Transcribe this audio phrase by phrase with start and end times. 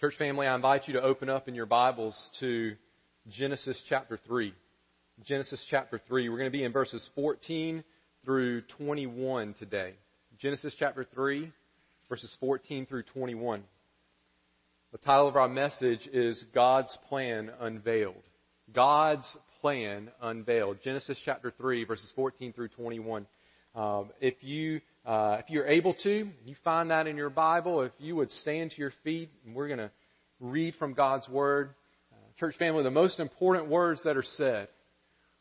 [0.00, 2.74] Church family, I invite you to open up in your Bibles to
[3.28, 4.54] Genesis chapter 3.
[5.26, 6.30] Genesis chapter 3.
[6.30, 7.84] We're going to be in verses 14
[8.24, 9.92] through 21 today.
[10.38, 11.52] Genesis chapter 3,
[12.08, 13.62] verses 14 through 21.
[14.92, 18.22] The title of our message is God's Plan Unveiled.
[18.74, 19.26] God's
[19.60, 20.78] Plan Unveiled.
[20.82, 23.26] Genesis chapter 3, verses 14 through 21.
[23.74, 27.82] Um, if you uh, if you're able to, you find that in your Bible.
[27.82, 29.90] If you would stand to your feet, and we're going to
[30.40, 31.70] read from God's Word.
[32.12, 34.68] Uh, church family, the most important words that are said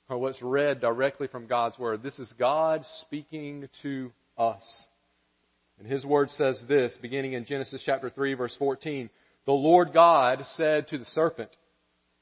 [0.10, 2.04] are what's read directly from God's Word.
[2.04, 4.64] This is God speaking to us.
[5.78, 9.10] And His Word says this, beginning in Genesis chapter 3, verse 14.
[9.46, 11.50] The Lord God said to the serpent,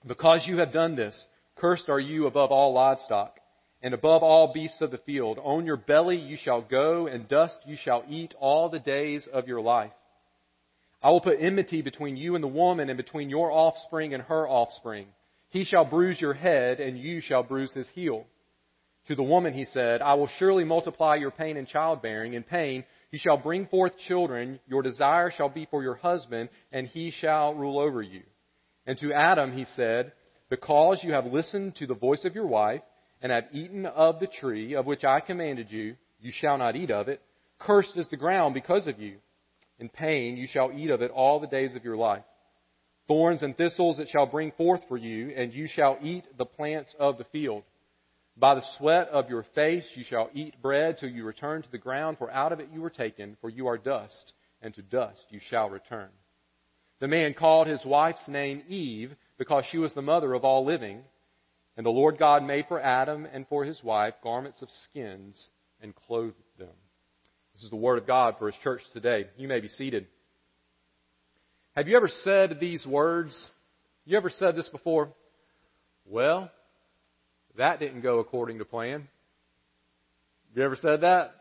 [0.05, 3.38] Because you have done this, cursed are you above all livestock
[3.81, 5.38] and above all beasts of the field.
[5.44, 9.48] On your belly you shall go, and dust you shall eat all the days of
[9.48, 9.91] your life.
[11.02, 14.48] I will put enmity between you and the woman, and between your offspring and her
[14.48, 15.08] offspring.
[15.50, 18.25] He shall bruise your head, and you shall bruise his heel.
[19.08, 22.34] To the woman he said, I will surely multiply your pain in childbearing.
[22.34, 24.59] In pain you shall bring forth children.
[24.67, 28.23] Your desire shall be for your husband, and he shall rule over you.
[28.86, 30.12] And to Adam he said,
[30.50, 32.81] Because you have listened to the voice of your wife,
[33.21, 36.91] and have eaten of the tree of which I commanded you, you shall not eat
[36.91, 37.21] of it.
[37.59, 39.17] Cursed is the ground because of you.
[39.79, 42.23] In pain you shall eat of it all the days of your life.
[43.07, 46.93] Thorns and thistles it shall bring forth for you, and you shall eat the plants
[46.99, 47.63] of the field.
[48.35, 51.77] By the sweat of your face you shall eat bread till you return to the
[51.77, 55.25] ground, for out of it you were taken, for you are dust, and to dust
[55.29, 56.09] you shall return.
[56.99, 61.03] The man called his wife's name Eve, because she was the mother of all living.
[61.78, 65.42] And the Lord God made for Adam and for his wife garments of skins
[65.81, 66.73] and clothed them.
[67.53, 69.28] This is the word of God for his church today.
[69.38, 70.08] You may be seated.
[71.75, 73.52] Have you ever said these words?
[74.06, 75.09] You ever said this before?
[76.06, 76.50] Well,
[77.58, 79.08] that didn't go according to plan.
[80.56, 81.35] You ever said that?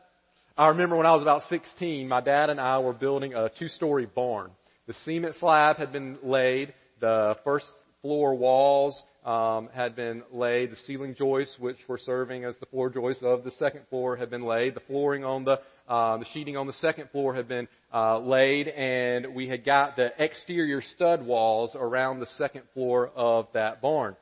[0.58, 4.06] I remember when I was about 16, my dad and I were building a two-story
[4.06, 4.50] barn.
[4.86, 6.74] The cement slab had been laid.
[7.00, 7.66] The first
[8.02, 10.70] floor walls um, had been laid.
[10.70, 14.30] The ceiling joists, which were serving as the floor joists of the second floor, had
[14.30, 14.74] been laid.
[14.74, 18.68] The flooring on the uh, the sheeting on the second floor had been uh, laid,
[18.68, 24.16] and we had got the exterior stud walls around the second floor of that barn.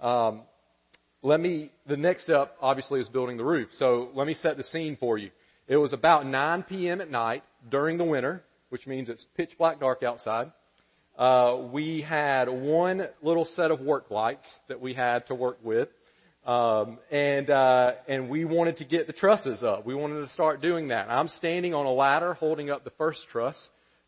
[0.00, 0.42] Um,
[1.22, 1.72] let me.
[1.86, 3.68] The next step, obviously, is building the roof.
[3.72, 5.30] So let me set the scene for you.
[5.66, 7.00] It was about 9 p.m.
[7.00, 10.52] at night during the winter, which means it's pitch black dark outside
[11.18, 15.88] uh, we had one little set of work lights that we had to work with.
[16.44, 19.86] Um, and uh, and we wanted to get the trusses up.
[19.86, 21.08] We wanted to start doing that.
[21.08, 23.56] I'm standing on a ladder holding up the first truss,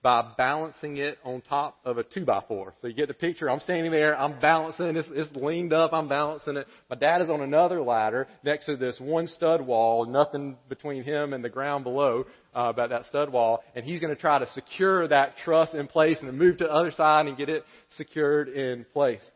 [0.07, 2.73] by balancing it on top of a two by four.
[2.81, 3.51] So you get the picture.
[3.51, 4.17] I'm standing there.
[4.17, 4.95] I'm balancing.
[4.95, 5.93] It's, it's leaned up.
[5.93, 6.69] I'm balancing it.
[6.89, 10.07] My dad is on another ladder next to this one stud wall.
[10.07, 12.25] Nothing between him and the ground below
[12.55, 13.65] uh, about that stud wall.
[13.75, 16.65] And he's going to try to secure that truss in place and then move to
[16.67, 17.65] the other side and get it
[17.97, 19.29] secured in place.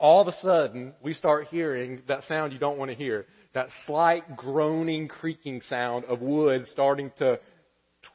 [0.00, 3.26] All of a sudden, we start hearing that sound you don't want to hear.
[3.54, 7.38] That slight groaning, creaking sound of wood starting to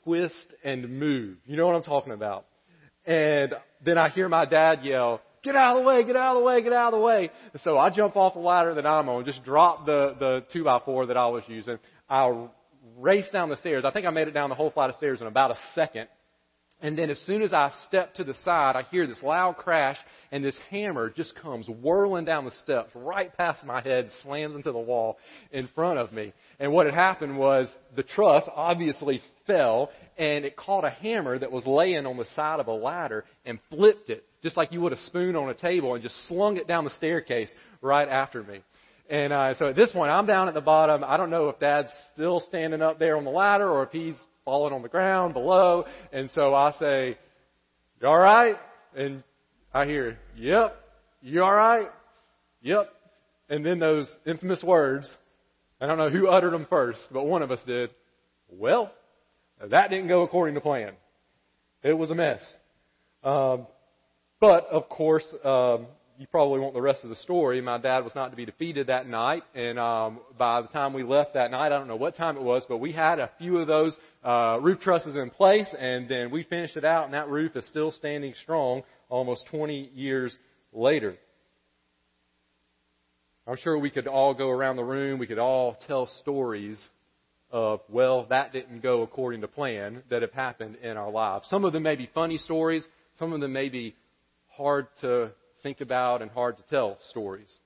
[0.06, 1.38] twist and move.
[1.46, 2.46] You know what I'm talking about?
[3.06, 6.42] And then I hear my dad yell, get out of the way, get out of
[6.42, 7.30] the way, get out of the way.
[7.54, 10.64] And so I jump off the ladder that I'm on, just drop the, the two
[10.64, 11.78] by four that I was using.
[12.10, 12.48] I
[12.98, 13.84] race down the stairs.
[13.86, 16.08] I think I made it down the whole flight of stairs in about a second.
[16.86, 19.98] And then as soon as I step to the side, I hear this loud crash,
[20.32, 24.72] and this hammer just comes whirling down the steps right past my head, slams into
[24.72, 25.18] the wall
[25.52, 26.32] in front of me.
[26.60, 31.52] And what had happened was the truss obviously fell, and it caught a hammer that
[31.52, 34.94] was laying on the side of a ladder and flipped it, just like you would
[34.94, 37.50] a spoon on a table, and just slung it down the staircase
[37.82, 38.60] right after me.
[39.10, 41.04] And uh, so at this point, I'm down at the bottom.
[41.04, 44.16] I don't know if Dad's still standing up there on the ladder or if he's
[44.46, 45.86] falling on the ground below.
[46.14, 47.18] And so I say,
[48.02, 48.56] you alright?
[48.96, 49.24] And
[49.74, 50.80] I hear, yep.
[51.22, 51.88] You alright?
[52.62, 52.90] Yep.
[53.50, 55.12] And then those infamous words,
[55.82, 57.90] I don't know who uttered them first, but one of us did.
[58.50, 58.92] Well,
[59.60, 60.94] that didn't go according to plan.
[61.84, 62.42] It was a mess.
[63.24, 63.68] Um,
[64.40, 67.60] but of course, um, you probably want the rest of the story.
[67.62, 71.04] My dad was not to be defeated that night, and um, by the time we
[71.04, 73.58] left that night, I don't know what time it was, but we had a few
[73.58, 77.28] of those uh, roof trusses in place, and then we finished it out, and that
[77.28, 80.38] roof is still standing strong almost 20 years
[80.72, 81.16] later.
[83.48, 86.82] I'm sure we could all go around the room, we could all tell stories
[87.52, 91.48] of, well, that didn't go according to plan that have happened in our lives.
[91.50, 92.86] Some of them may be funny stories,
[93.20, 93.96] some of them may be
[94.48, 95.32] hard to
[95.66, 97.58] think about and hard to tell stories.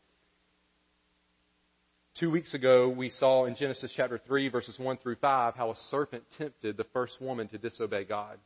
[2.18, 5.76] Two weeks ago, we saw in Genesis chapter 3, verses 1 through 5, how a
[5.90, 8.38] serpent tempted the first woman to disobey God.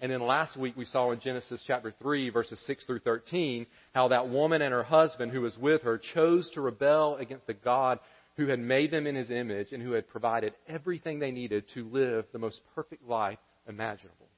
[0.00, 3.64] And then last week, we saw in Genesis chapter 3, verses 6 through 13,
[3.94, 7.54] how that woman and her husband who was with her chose to rebel against the
[7.54, 8.00] God
[8.36, 11.88] who had made them in his image and who had provided everything they needed to
[11.88, 14.28] live the most perfect life imaginable.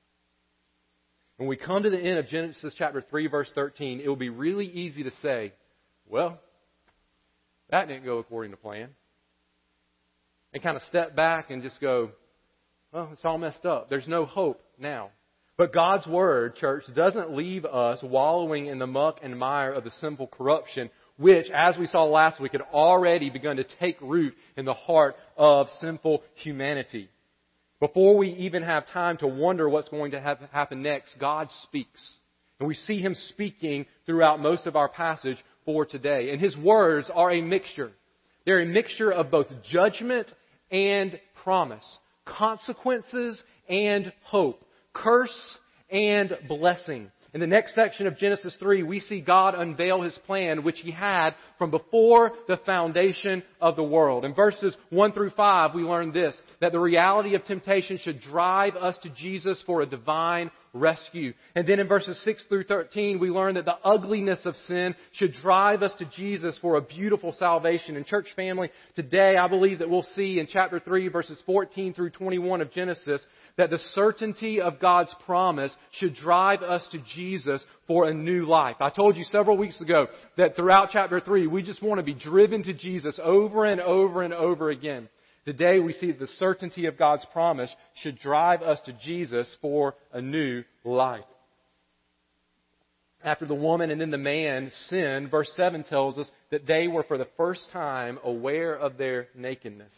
[1.42, 4.28] When we come to the end of Genesis chapter 3, verse 13, it will be
[4.28, 5.52] really easy to say,
[6.08, 6.38] well,
[7.68, 8.90] that didn't go according to plan.
[10.52, 12.12] And kind of step back and just go,
[12.92, 13.90] well, it's all messed up.
[13.90, 15.10] There's no hope now.
[15.56, 19.90] But God's Word, church, doesn't leave us wallowing in the muck and mire of the
[20.00, 24.64] sinful corruption, which, as we saw last week, had already begun to take root in
[24.64, 27.08] the heart of sinful humanity.
[27.82, 30.20] Before we even have time to wonder what's going to
[30.52, 32.00] happen next, God speaks.
[32.60, 36.30] And we see Him speaking throughout most of our passage for today.
[36.30, 37.90] And his words are a mixture.
[38.46, 40.28] They're a mixture of both judgment
[40.70, 41.84] and promise,
[42.24, 44.64] consequences and hope,
[44.94, 45.58] curse
[45.90, 47.10] and blessing.
[47.34, 50.90] In the next section of Genesis 3, we see God unveil His plan, which He
[50.90, 54.26] had from before the foundation of the world.
[54.26, 58.76] In verses 1 through 5, we learn this, that the reality of temptation should drive
[58.76, 61.34] us to Jesus for a divine rescue.
[61.54, 65.34] And then in verses 6 through 13, we learn that the ugliness of sin should
[65.42, 67.96] drive us to Jesus for a beautiful salvation.
[67.96, 72.10] And church family, today I believe that we'll see in chapter 3 verses 14 through
[72.10, 73.24] 21 of Genesis
[73.56, 78.76] that the certainty of God's promise should drive us to Jesus for a new life.
[78.80, 80.06] I told you several weeks ago
[80.38, 84.22] that throughout chapter 3, we just want to be driven to Jesus over and over
[84.22, 85.08] and over again.
[85.44, 87.70] Today we see the certainty of God's promise
[88.02, 91.24] should drive us to Jesus for a new life.
[93.24, 97.04] After the woman and then the man sinned, verse 7 tells us that they were
[97.04, 99.92] for the first time aware of their nakedness.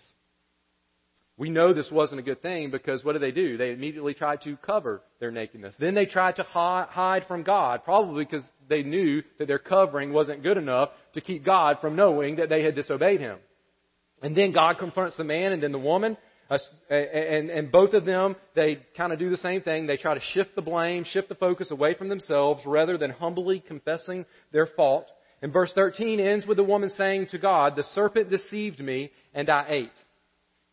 [1.37, 3.57] We know this wasn't a good thing because what did they do?
[3.57, 5.75] They immediately tried to cover their nakedness.
[5.79, 10.43] Then they tried to hide from God, probably because they knew that their covering wasn't
[10.43, 13.39] good enough to keep God from knowing that they had disobeyed Him.
[14.25, 16.17] And then God confronts the man and then the woman.
[16.51, 16.57] Uh,
[16.89, 19.87] and, and both of them, they kind of do the same thing.
[19.87, 23.63] They try to shift the blame, shift the focus away from themselves rather than humbly
[23.69, 25.05] confessing their fault.
[25.43, 29.51] And verse 13 ends with the woman saying to God, The serpent deceived me and
[29.51, 29.93] I ate.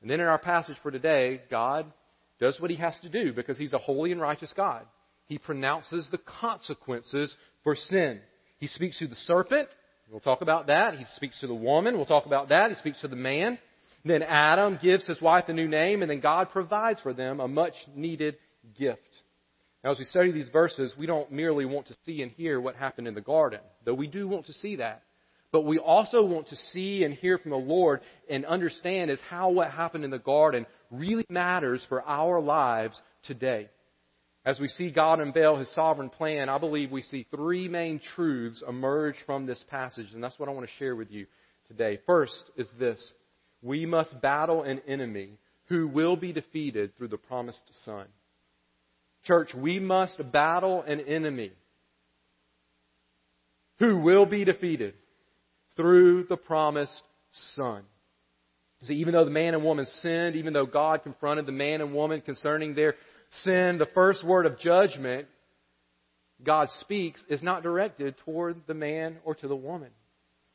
[0.01, 1.91] And then in our passage for today, God
[2.39, 4.85] does what he has to do because he's a holy and righteous God.
[5.25, 8.21] He pronounces the consequences for sin.
[8.59, 9.67] He speaks to the serpent
[10.11, 10.95] We'll talk about that.
[10.97, 11.95] He speaks to the woman.
[11.95, 12.69] We'll talk about that.
[12.69, 13.57] He speaks to the man.
[14.03, 17.47] Then Adam gives his wife a new name, and then God provides for them a
[17.47, 18.35] much needed
[18.77, 18.99] gift.
[19.83, 22.75] Now, as we study these verses, we don't merely want to see and hear what
[22.75, 25.03] happened in the garden, though we do want to see that.
[25.53, 29.49] But we also want to see and hear from the Lord and understand is how
[29.49, 33.69] what happened in the garden really matters for our lives today.
[34.43, 38.63] As we see God unveil His sovereign plan, I believe we see three main truths
[38.67, 41.27] emerge from this passage, and that's what I want to share with you
[41.67, 41.99] today.
[42.07, 43.13] First is this.
[43.61, 48.07] We must battle an enemy who will be defeated through the promised Son.
[49.25, 51.51] Church, we must battle an enemy
[53.77, 54.95] who will be defeated
[55.75, 57.01] through the promised
[57.55, 57.83] Son.
[58.85, 61.93] See, even though the man and woman sinned, even though God confronted the man and
[61.93, 62.95] woman concerning their
[63.43, 65.27] sin, the first word of judgment
[66.43, 69.89] God speaks is not directed toward the man or to the woman.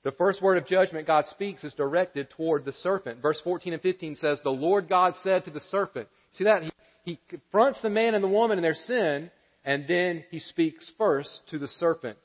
[0.02, 3.20] The first word of judgment God speaks is directed toward the serpent.
[3.20, 6.08] Verse 14 and 15 says, The Lord God said to the serpent.
[6.38, 6.62] See that?
[6.62, 6.70] He,
[7.04, 9.30] he confronts the man and the woman in their sin,
[9.64, 12.18] and then he speaks first to the serpent.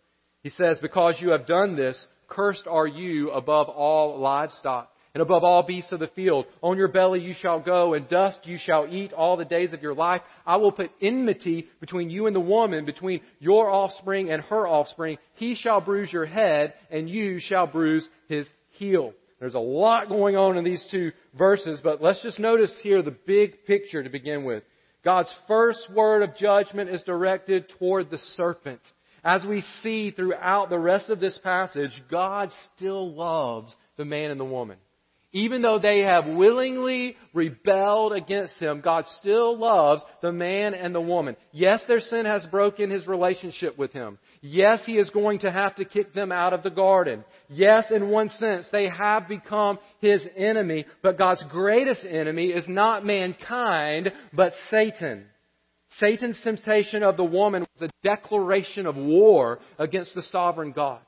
[0.44, 5.44] He says, Because you have done this, cursed are you above all livestock and above
[5.44, 6.46] all beasts of the field.
[6.62, 9.82] On your belly you shall go, and dust you shall eat all the days of
[9.82, 10.22] your life.
[10.46, 15.18] I will put enmity between you and the woman, between your offspring and her offspring.
[15.36, 19.14] He shall bruise your head, and you shall bruise his heel.
[19.40, 23.16] There's a lot going on in these two verses, but let's just notice here the
[23.26, 24.64] big picture to begin with.
[25.04, 28.82] God's first word of judgment is directed toward the serpent.
[29.24, 34.40] As we see throughout the rest of this passage, God still loves the man and
[34.40, 34.78] the woman.
[35.34, 41.00] Even though they have willingly rebelled against him, God still loves the man and the
[41.00, 41.38] woman.
[41.54, 44.18] Yes, their sin has broken his relationship with him.
[44.42, 47.24] Yes, he is going to have to kick them out of the garden.
[47.48, 53.06] Yes, in one sense, they have become his enemy, but God's greatest enemy is not
[53.06, 55.28] mankind, but Satan.
[56.00, 61.00] Satan's temptation of the woman was a declaration of war against the sovereign God.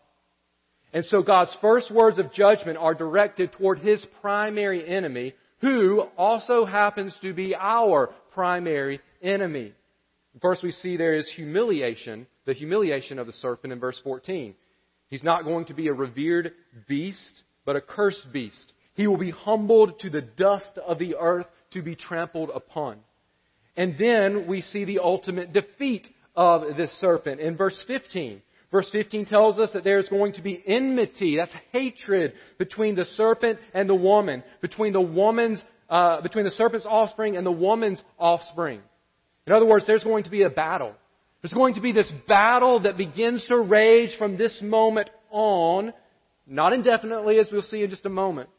[0.94, 6.66] And so God's first words of judgment are directed toward His primary enemy, who also
[6.66, 9.74] happens to be our primary enemy.
[10.42, 14.54] First we see there is humiliation, the humiliation of the serpent in verse 14.
[15.10, 16.52] He's not going to be a revered
[16.88, 18.74] beast, but a cursed beast.
[18.96, 23.00] He will be humbled to the dust of the earth to be trampled upon.
[23.76, 28.42] And then we see the ultimate defeat of this serpent in verse 15.
[28.74, 33.60] Verse 15 tells us that there's going to be enmity, that's hatred between the serpent
[33.72, 38.82] and the woman, between the woman's, uh, between the serpent's offspring and the woman's offspring.
[39.46, 40.96] In other words, there's going to be a battle.
[41.44, 45.94] There's going to be this battle that begins to rage from this moment on,
[46.48, 48.50] not indefinitely as we'll see in just a moment.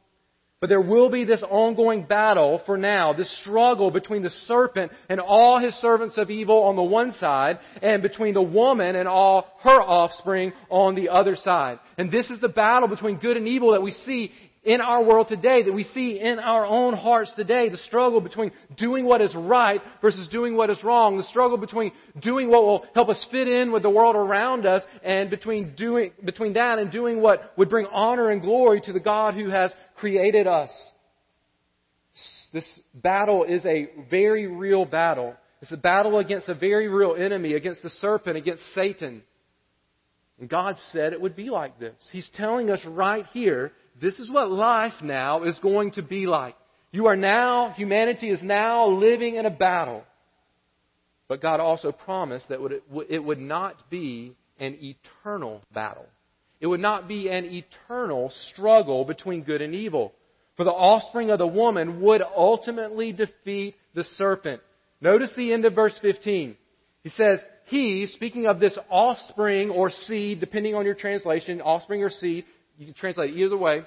[0.64, 5.20] But there will be this ongoing battle for now, this struggle between the serpent and
[5.20, 9.46] all his servants of evil on the one side, and between the woman and all
[9.60, 11.80] her offspring on the other side.
[11.98, 14.32] And this is the battle between good and evil that we see
[14.64, 18.50] in our world today, that we see in our own hearts today, the struggle between
[18.76, 22.86] doing what is right versus doing what is wrong, the struggle between doing what will
[22.94, 26.90] help us fit in with the world around us, and between doing, between that and
[26.90, 30.70] doing what would bring honor and glory to the God who has created us.
[32.52, 35.34] This battle is a very real battle.
[35.60, 39.22] It's a battle against a very real enemy, against the serpent, against Satan.
[40.38, 41.94] And God said it would be like this.
[42.12, 46.56] He's telling us right here this is what life now is going to be like.
[46.90, 50.04] You are now, humanity is now living in a battle.
[51.28, 52.60] But God also promised that
[53.08, 56.06] it would not be an eternal battle.
[56.60, 60.12] It would not be an eternal struggle between good and evil.
[60.56, 64.60] For the offspring of the woman would ultimately defeat the serpent.
[65.00, 66.56] Notice the end of verse 15.
[67.02, 72.10] He says, He, speaking of this offspring or seed, depending on your translation, offspring or
[72.10, 72.44] seed,
[72.78, 73.82] you can translate it either way.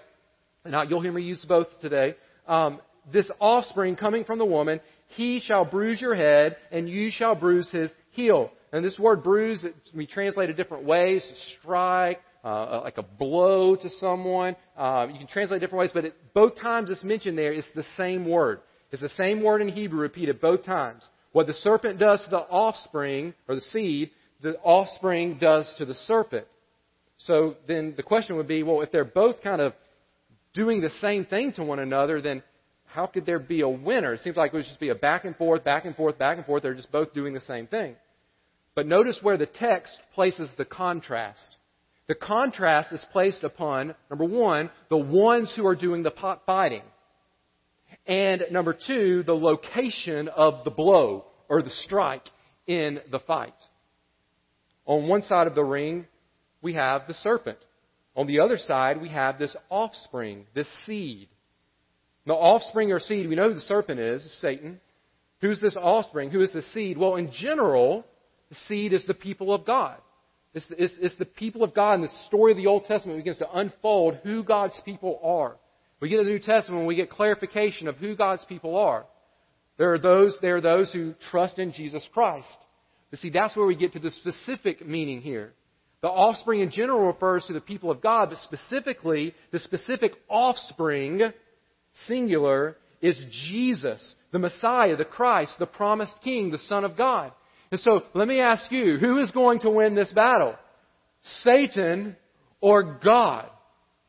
[0.64, 2.16] And you'll hear me use both today.
[2.48, 7.36] Um, this offspring coming from the woman, he shall bruise your head, and you shall
[7.36, 8.52] bruise his heel.
[8.72, 9.66] And this word bruise,
[9.96, 11.26] we translate it different ways.
[11.60, 14.56] Strike, uh, like a blow to someone.
[14.78, 17.68] Uh, you can translate it different ways, but it, both times it's mentioned there, it's
[17.76, 18.60] the same word.
[18.92, 21.08] It's the same word in Hebrew repeated both times.
[21.32, 25.94] What the serpent does to the offspring, or the seed, the offspring does to the
[25.94, 26.46] serpent.
[27.20, 29.74] So then the question would be, well, if they're both kind of
[30.54, 32.44] doing the same thing to one another, then
[32.86, 34.14] how could there be a winner?
[34.14, 36.38] It seems like it would just be a back and forth, back and forth, back
[36.38, 36.64] and forth.
[36.64, 37.96] They're just both doing the same thing.
[38.76, 41.46] But notice where the text places the contrast.
[42.08, 46.84] The contrast is placed upon, number one, the ones who are doing the pot fighting.
[48.06, 52.24] And number two, the location of the blow or the strike
[52.66, 53.54] in the fight.
[54.86, 56.06] On one side of the ring,
[56.62, 57.58] we have the serpent.
[58.16, 61.30] On the other side, we have this offspring, this seed.
[62.26, 64.80] The offspring or seed, we know who the serpent is, Satan.
[65.42, 66.32] Who's this offspring?
[66.32, 66.98] Who is the seed?
[66.98, 68.06] Well, in general,
[68.50, 69.98] the seed is the people of God.
[70.54, 73.38] It's, it's, it's the people of God, and the story of the Old Testament begins
[73.38, 75.58] to unfold who God's people are.
[76.00, 79.06] We get the New Testament when we get clarification of who God's people are.
[79.78, 82.48] There are those, there are those who trust in Jesus Christ.
[83.12, 85.54] But see, that's where we get to the specific meaning here.
[86.08, 91.20] The offspring in general refers to the people of God, but specifically, the specific offspring,
[92.06, 97.34] singular, is Jesus, the Messiah, the Christ, the promised King, the Son of God.
[97.72, 100.56] And so let me ask you, who is going to win this battle?
[101.42, 102.16] Satan
[102.62, 103.50] or God?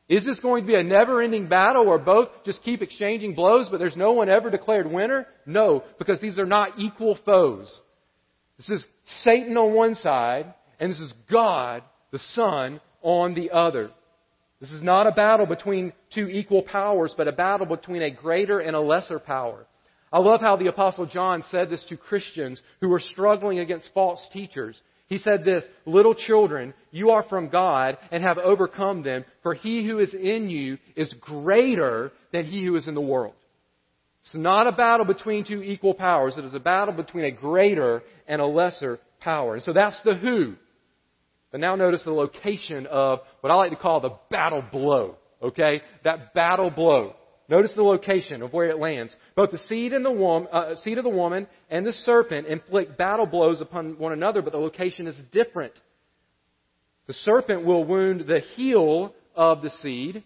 [0.08, 3.70] Is this going to be a never ending battle where both just keep exchanging blows
[3.72, 5.26] but there's no one ever declared winner?
[5.46, 7.80] No, because these are not equal foes.
[8.56, 8.84] This is
[9.24, 13.90] Satan on one side and this is God, the Son, on the other.
[14.60, 18.58] This is not a battle between two equal powers, but a battle between a greater
[18.58, 19.66] and a lesser power.
[20.12, 24.26] I love how the Apostle John said this to Christians who were struggling against false
[24.32, 24.80] teachers.
[25.06, 29.86] He said this, Little children, you are from God and have overcome them, for he
[29.86, 33.34] who is in you is greater than he who is in the world.
[34.24, 36.36] It's not a battle between two equal powers.
[36.36, 39.54] It is a battle between a greater and a lesser power.
[39.54, 40.56] And so that's the who.
[41.50, 45.16] But now notice the location of what I like to call the battle blow.
[45.42, 45.82] Okay?
[46.04, 47.14] That battle blow.
[47.48, 49.14] Notice the location of where it lands.
[49.34, 52.98] Both the seed, and the woman, uh, seed of the woman and the serpent inflict
[52.98, 55.72] battle blows upon one another, but the location is different.
[57.06, 60.24] The serpent will wound the heel of the seed.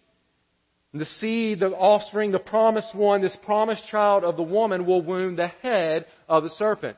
[0.92, 5.38] The seed, the offspring, the promised one, this promised child of the woman will wound
[5.38, 6.96] the head of the serpent.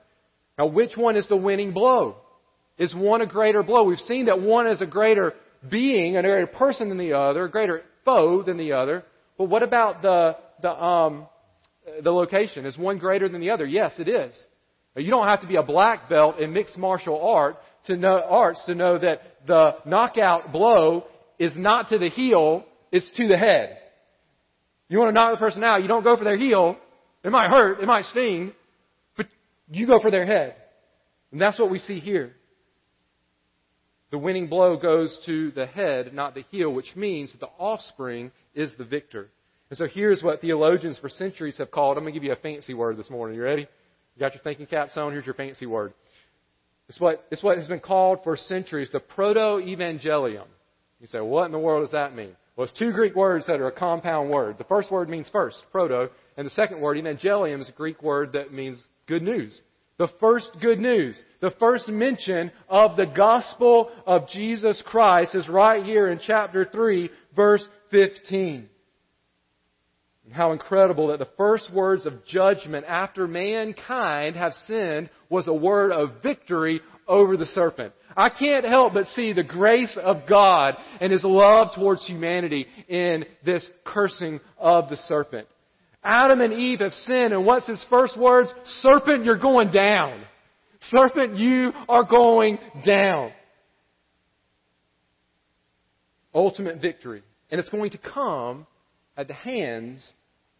[0.58, 2.16] Now, which one is the winning blow?
[2.78, 3.84] Is one a greater blow?
[3.84, 5.34] We've seen that one is a greater
[5.70, 9.04] being, a greater person than the other, a greater foe than the other.
[9.38, 11.26] But what about the, the, um,
[12.02, 12.66] the location?
[12.66, 13.64] Is one greater than the other?
[13.64, 14.36] Yes, it is.
[14.96, 18.60] You don't have to be a black belt in mixed martial art to know, arts
[18.66, 21.04] to know that the knockout blow
[21.38, 23.78] is not to the heel, it's to the head.
[24.88, 26.76] You want to knock the person out, you don't go for their heel.
[27.24, 28.52] It might hurt, it might sting,
[29.16, 29.26] but
[29.68, 30.54] you go for their head.
[31.32, 32.34] And that's what we see here.
[34.14, 38.30] The winning blow goes to the head, not the heel, which means that the offspring
[38.54, 39.28] is the victor.
[39.70, 41.96] And so here's what theologians for centuries have called.
[41.96, 43.34] I'm going to give you a fancy word this morning.
[43.34, 43.62] You ready?
[43.62, 45.10] You got your thinking caps on?
[45.10, 45.94] Here's your fancy word.
[46.88, 50.46] It's what, it's what has been called for centuries the proto-evangelium.
[51.00, 52.36] You say, what in the world does that mean?
[52.54, 54.58] Well, it's two Greek words that are a compound word.
[54.58, 58.34] The first word means first, proto, and the second word, evangelium, is a Greek word
[58.34, 59.60] that means good news.
[59.96, 65.84] The first good news, the first mention of the gospel of Jesus Christ is right
[65.84, 68.68] here in chapter 3, verse 15.
[70.24, 75.54] And how incredible that the first words of judgment after mankind have sinned was a
[75.54, 77.92] word of victory over the serpent.
[78.16, 83.26] I can't help but see the grace of God and His love towards humanity in
[83.44, 85.46] this cursing of the serpent.
[86.04, 88.52] Adam and Eve have sinned, and what's his first words?
[88.80, 90.22] Serpent, you're going down.
[90.90, 93.32] Serpent, you are going down.
[96.34, 97.22] Ultimate victory.
[97.50, 98.66] And it's going to come
[99.16, 100.12] at the hands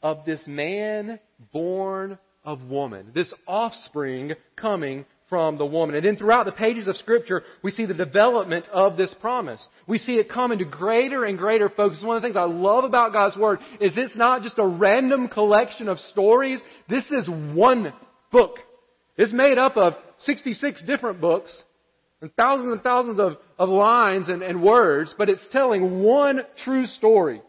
[0.03, 1.19] of this man
[1.53, 5.95] born of woman, this offspring coming from the woman.
[5.97, 9.67] And then throughout the pages of Scripture, we see the development of this promise.
[9.87, 12.03] We see it come into greater and greater focus.
[12.03, 15.29] One of the things I love about God's Word is it's not just a random
[15.29, 16.61] collection of stories.
[16.89, 17.93] This is one
[18.31, 18.59] book.
[19.17, 21.51] It's made up of 66 different books
[22.21, 26.87] and thousands and thousands of, of lines and, and words, but it's telling one true
[26.87, 27.43] story.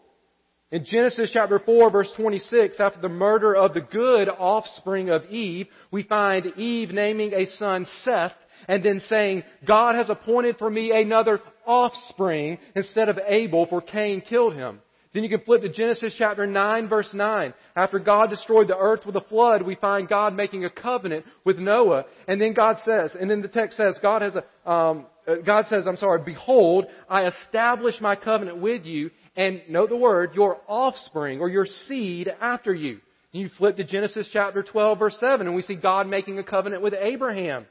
[0.75, 5.67] In Genesis chapter 4 verse 26, after the murder of the good offspring of Eve,
[5.89, 8.33] we find Eve naming a son Seth
[8.67, 14.19] and then saying, God has appointed for me another offspring instead of Abel for Cain
[14.19, 14.81] killed him.
[15.13, 17.53] Then you can flip to Genesis chapter 9 verse 9.
[17.77, 21.57] After God destroyed the earth with a flood, we find God making a covenant with
[21.57, 22.03] Noah.
[22.27, 25.67] And then God says, and then the text says, God has a, um, uh, God
[25.69, 30.57] says, I'm sorry, behold, I establish my covenant with you and note the word, your
[30.67, 32.99] offspring or your seed after you.
[33.31, 36.81] You flip to Genesis chapter 12 verse 7 and we see God making a covenant
[36.81, 37.65] with Abraham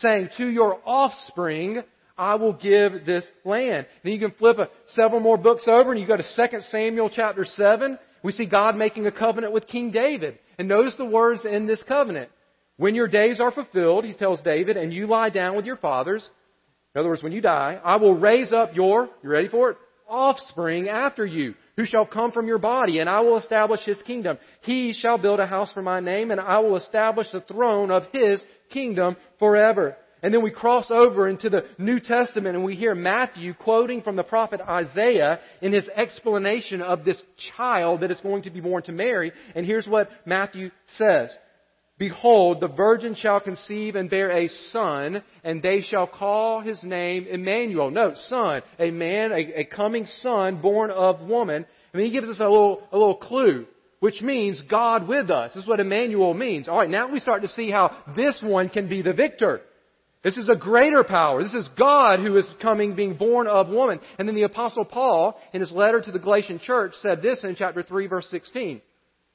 [0.00, 1.82] saying, to your offspring
[2.16, 3.86] I will give this land.
[4.02, 7.10] Then you can flip a, several more books over and you go to 2 Samuel
[7.10, 7.98] chapter 7.
[8.22, 10.38] We see God making a covenant with King David.
[10.58, 12.30] And notice the words in this covenant.
[12.76, 16.28] When your days are fulfilled, he tells David, and you lie down with your fathers,
[16.94, 19.76] in other words, when you die, I will raise up your, you ready for it?
[20.08, 24.38] Offspring after you, who shall come from your body, and I will establish his kingdom.
[24.62, 28.04] He shall build a house for my name, and I will establish the throne of
[28.12, 29.96] his kingdom forever.
[30.24, 34.16] And then we cross over into the New Testament and we hear Matthew quoting from
[34.16, 37.20] the prophet Isaiah in his explanation of this
[37.58, 39.32] child that is going to be born to Mary.
[39.54, 41.30] And here's what Matthew says.
[42.04, 47.26] Behold, the virgin shall conceive and bear a son, and they shall call his name
[47.26, 47.90] Emmanuel.
[47.90, 51.64] Note, son, a man, a, a coming son born of woman.
[51.94, 53.64] I mean, he gives us a little, a little clue,
[54.00, 55.52] which means God with us.
[55.54, 56.68] This is what Emmanuel means.
[56.68, 59.62] Alright, now we start to see how this one can be the victor.
[60.22, 61.42] This is a greater power.
[61.42, 63.98] This is God who is coming, being born of woman.
[64.18, 67.56] And then the apostle Paul, in his letter to the Galatian church, said this in
[67.56, 68.82] chapter 3 verse 16.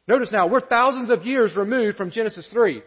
[0.09, 2.81] Notice now, we're thousands of years removed from Genesis 3.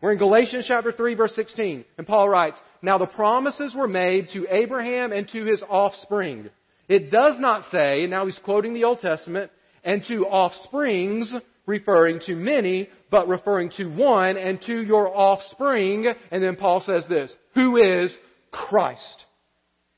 [0.00, 1.84] We're in Galatians chapter 3 verse 16.
[1.98, 6.48] And Paul writes, Now the promises were made to Abraham and to his offspring.
[6.88, 9.50] It does not say, and now he's quoting the Old Testament,
[9.84, 11.30] and to offsprings,
[11.66, 16.10] referring to many, but referring to one, and to your offspring.
[16.30, 18.10] And then Paul says this, who is
[18.50, 19.26] Christ.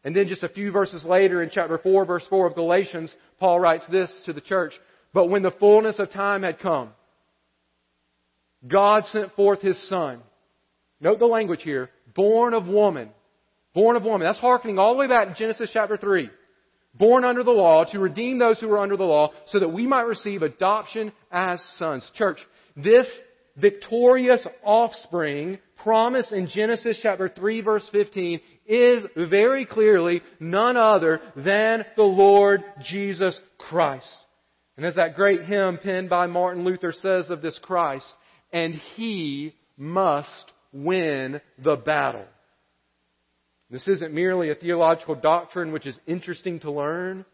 [0.03, 3.61] And then just a few verses later in chapter 4 verse 4 of Galatians, Paul
[3.61, 4.73] writes this to the church,
[5.17, 6.91] but when the fullness of time had come,
[8.69, 10.21] God sent forth His Son.
[11.01, 11.89] Note the language here.
[12.15, 13.09] Born of woman.
[13.73, 14.27] Born of woman.
[14.27, 16.29] That's hearkening all the way back to Genesis chapter 3.
[16.93, 19.87] Born under the law to redeem those who were under the law so that we
[19.87, 22.07] might receive adoption as sons.
[22.17, 22.39] Church,
[22.77, 23.07] this
[23.57, 31.87] victorious offspring promised in Genesis chapter 3 verse 15 is very clearly none other than
[31.97, 34.07] the Lord Jesus Christ.
[34.77, 38.07] And as that great hymn penned by Martin Luther says of this Christ,
[38.53, 42.27] and he must win the battle.
[43.71, 47.25] This isn't merely a theological doctrine which is interesting to learn,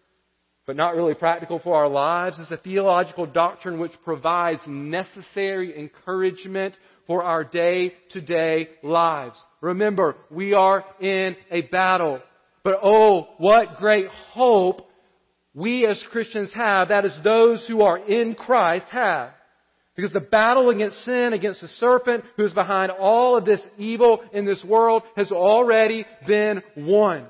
[0.66, 2.38] but not really practical for our lives.
[2.38, 6.74] It's a theological doctrine which provides necessary encouragement
[7.06, 9.42] for our day to day lives.
[9.60, 12.20] Remember, we are in a battle.
[12.62, 14.88] But oh, what great hope
[15.54, 19.30] we as Christians have, that is those who are in Christ have.
[19.94, 24.22] Because the battle against sin, against the serpent who is behind all of this evil
[24.32, 27.26] in this world has already been won.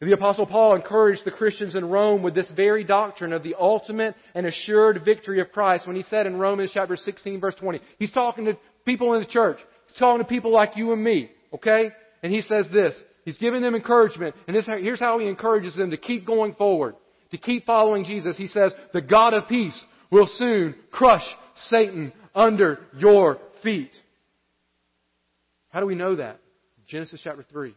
[0.00, 4.14] The apostle Paul encouraged the Christians in Rome with this very doctrine of the ultimate
[4.34, 8.12] and assured victory of Christ when he said in Romans chapter 16 verse 20, he's
[8.12, 9.58] talking to people in the church.
[9.88, 11.90] He's talking to people like you and me, okay?
[12.22, 15.90] And he says this, he's giving them encouragement, and this, here's how he encourages them
[15.90, 16.94] to keep going forward,
[17.30, 18.36] to keep following Jesus.
[18.36, 19.78] He says, the God of peace
[20.10, 21.24] will soon crush
[21.68, 23.90] Satan under your feet.
[25.70, 26.38] How do we know that?
[26.86, 27.74] Genesis chapter 3.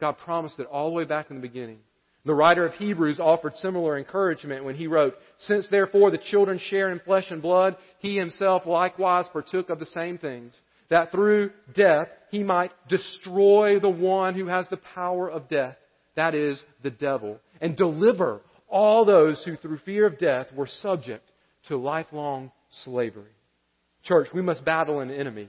[0.00, 1.78] God promised it all the way back in the beginning.
[2.24, 5.14] The writer of Hebrews offered similar encouragement when he wrote,
[5.46, 9.86] Since therefore the children share in flesh and blood, he himself likewise partook of the
[9.86, 15.48] same things, that through death he might destroy the one who has the power of
[15.48, 15.76] death,
[16.16, 18.40] that is, the devil, and deliver
[18.70, 21.28] all those who through fear of death were subject
[21.68, 22.52] to lifelong
[22.84, 23.32] slavery.
[24.04, 25.48] Church, we must battle an enemy.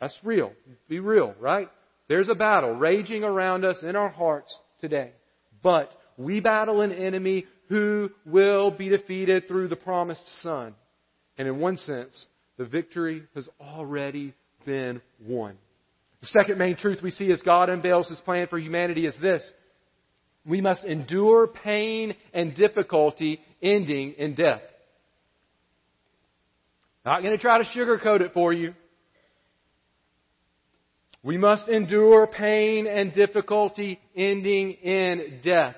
[0.00, 0.52] That's real.
[0.88, 1.68] Be real, right?
[2.08, 5.12] There's a battle raging around us in our hearts today.
[5.62, 10.74] But we battle an enemy who will be defeated through the promised Son.
[11.38, 12.26] And in one sense,
[12.58, 14.34] the victory has already
[14.66, 15.56] been won.
[16.20, 19.48] The second main truth we see as God unveils His plan for humanity is this.
[20.44, 24.62] We must endure pain and difficulty ending in death.
[27.04, 28.74] Not going to try to sugarcoat it for you.
[31.22, 35.76] We must endure pain and difficulty ending in death.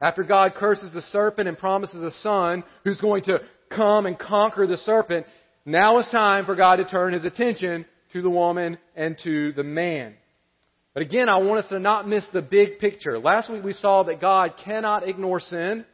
[0.00, 4.66] After God curses the serpent and promises a son who's going to come and conquer
[4.66, 5.26] the serpent,
[5.64, 9.62] now it's time for God to turn his attention to the woman and to the
[9.62, 10.14] man.
[10.94, 13.18] But again, I want us to not miss the big picture.
[13.18, 15.84] Last week we saw that God cannot ignore sin.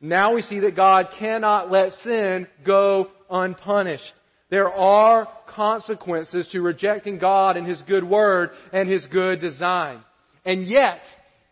[0.00, 4.12] Now we see that God cannot let sin go unpunished.
[4.50, 10.02] There are consequences to rejecting God and His good word and His good design.
[10.44, 11.00] And yet,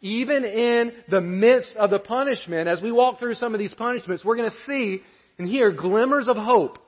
[0.00, 4.24] even in the midst of the punishment, as we walk through some of these punishments,
[4.24, 5.02] we're going to see
[5.38, 6.78] and hear glimmers of hope.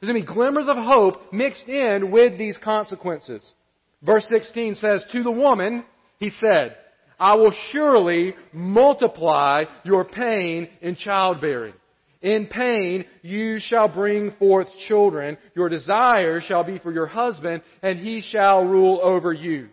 [0.00, 3.48] There's going to be glimmers of hope mixed in with these consequences.
[4.02, 5.84] Verse 16 says, To the woman,
[6.18, 6.76] he said,
[7.18, 11.74] I will surely multiply your pain in childbearing.
[12.22, 15.38] In pain you shall bring forth children.
[15.54, 19.68] Your desire shall be for your husband, and he shall rule over you.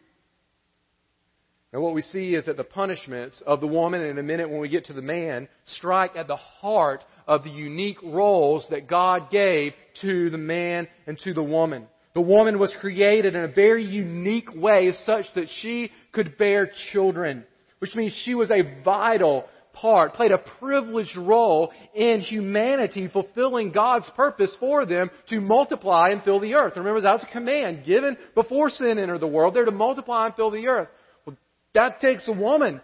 [1.73, 4.49] And what we see is that the punishments of the woman, and in a minute
[4.49, 8.87] when we get to the man, strike at the heart of the unique roles that
[8.87, 11.87] God gave to the man and to the woman.
[12.17, 17.43] The woman was created in a very unique way such that she could bear children,
[17.77, 24.09] which means she was a vital part, played a privileged role in humanity fulfilling God's
[24.15, 26.73] purpose for them to multiply and fill the earth.
[26.75, 29.53] Remember, that was a command given before sin entered the world.
[29.53, 30.87] They're to multiply and fill the earth.
[31.23, 31.37] Well,
[31.75, 32.81] that takes a woman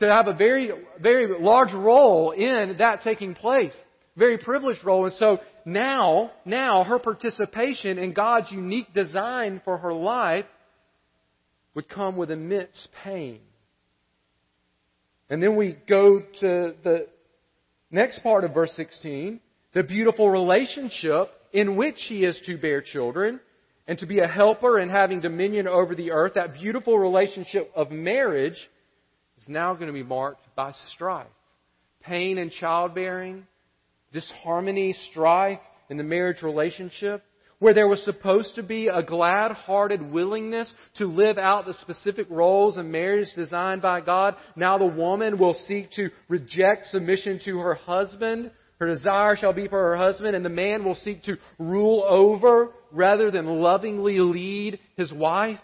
[0.00, 3.74] to have a very, very large role in that taking place.
[4.16, 5.04] Very privileged role.
[5.04, 10.46] And so now, now her participation in God's unique design for her life
[11.74, 13.40] would come with immense pain.
[15.28, 17.06] And then we go to the
[17.90, 19.40] next part of verse 16,
[19.74, 23.40] the beautiful relationship in which she is to bear children
[23.86, 26.32] and to be a helper and having dominion over the earth.
[26.34, 28.58] That beautiful relationship of marriage
[29.40, 31.26] is now going to be marked by strife.
[32.02, 33.46] Pain and childbearing,
[34.12, 37.22] disharmony, strife in the marriage relationship
[37.58, 42.26] where there was supposed to be a glad hearted willingness to live out the specific
[42.28, 47.58] roles in marriage designed by God, now the woman will seek to reject submission to
[47.58, 48.50] her husband.
[48.78, 52.72] Her desire shall be for her husband, and the man will seek to rule over
[52.92, 55.58] rather than lovingly lead his wife.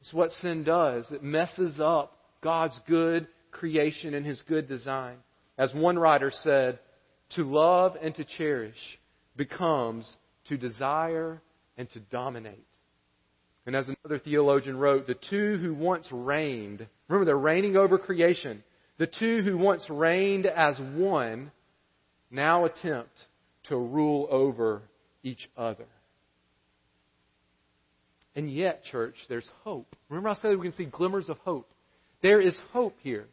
[0.00, 1.08] It's what sin does.
[1.12, 5.18] It messes up God's good creation and his good design.
[5.56, 6.80] As one writer said,
[7.36, 8.76] to love and to cherish
[9.36, 10.16] becomes
[10.48, 11.40] to desire,
[11.76, 12.66] and to dominate.
[13.64, 18.62] And as another theologian wrote, the two who once reigned, remember they're reigning over creation,
[18.98, 21.52] the two who once reigned as one
[22.30, 23.12] now attempt
[23.68, 24.82] to rule over
[25.22, 25.86] each other.
[28.34, 29.94] And yet, church, there's hope.
[30.08, 31.70] Remember, I said we can see glimmers of hope.
[32.22, 33.26] There is hope here.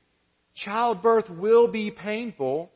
[0.55, 2.69] Childbirth will be painful,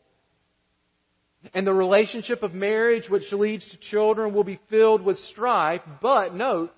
[1.53, 5.81] and the relationship of marriage, which leads to children, will be filled with strife.
[6.01, 6.71] But note,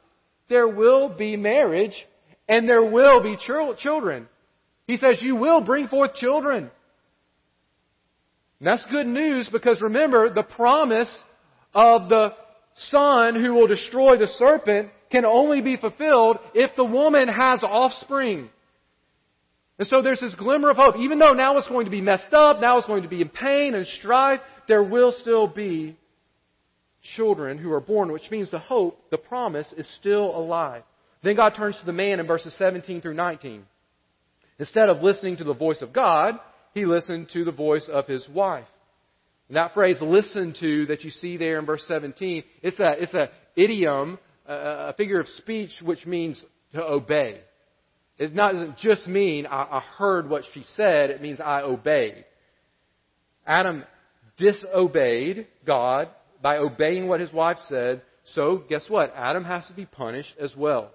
[0.50, 1.96] there will be marriage,
[2.48, 4.28] and there will be children.
[4.88, 6.70] He says, You will bring forth children.
[8.60, 11.12] And that's good news because remember, the promise
[11.74, 12.30] of the
[12.90, 18.50] son who will destroy the serpent can only be fulfilled if the woman has offspring.
[19.78, 20.96] And so there's this glimmer of hope.
[20.98, 23.30] Even though now it's going to be messed up, now it's going to be in
[23.30, 25.98] pain and strife, there will still be
[27.16, 30.84] children who are born, which means the hope, the promise, is still alive.
[31.24, 33.64] Then God turns to the man in verses 17 through 19.
[34.60, 36.36] Instead of listening to the voice of God,
[36.74, 38.68] he listened to the voice of his wife.
[39.48, 43.14] And that phrase, listen to, that you see there in verse 17, it's a, it's
[43.14, 47.42] a idiom, a, figure of speech which means to obey.
[48.18, 52.26] It not, doesn't just mean I, I heard what she said, it means I obeyed.
[53.46, 53.84] Adam
[54.38, 56.10] disobeyed God
[56.42, 58.02] by obeying what his wife said,
[58.34, 59.14] so guess what?
[59.16, 60.92] Adam has to be punished as well.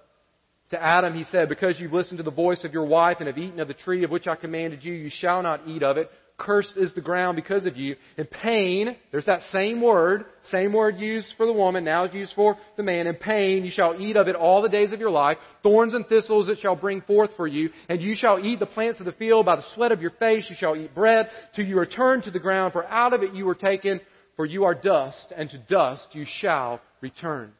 [0.71, 3.39] To Adam, he said, Because you've listened to the voice of your wife and have
[3.39, 6.11] eaten of the tree of which I commanded you, you shall not eat of it.
[6.41, 7.97] Cursed is the ground because of you.
[8.17, 12.57] And pain, there's that same word, same word used for the woman, now used for
[12.79, 13.07] the man.
[13.07, 15.37] In pain, you shall eat of it all the days of your life.
[15.63, 17.69] Thorns and thistles it shall bring forth for you.
[17.91, 20.47] And you shall eat the plants of the field by the sweat of your face.
[20.49, 22.73] You shall eat bread till you return to the ground.
[22.73, 24.01] For out of it you were taken,
[24.35, 27.53] for you are dust, and to dust you shall return.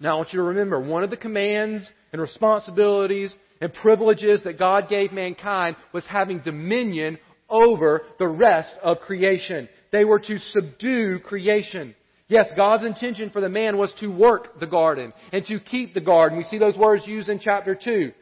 [0.00, 4.58] Now I want you to remember, one of the commands and responsibilities and privileges that
[4.58, 9.68] God gave mankind was having dominion over the rest of creation.
[9.92, 11.94] They were to subdue creation.
[12.28, 16.00] Yes, God's intention for the man was to work the garden and to keep the
[16.00, 16.36] garden.
[16.36, 18.12] We see those words used in chapter 2.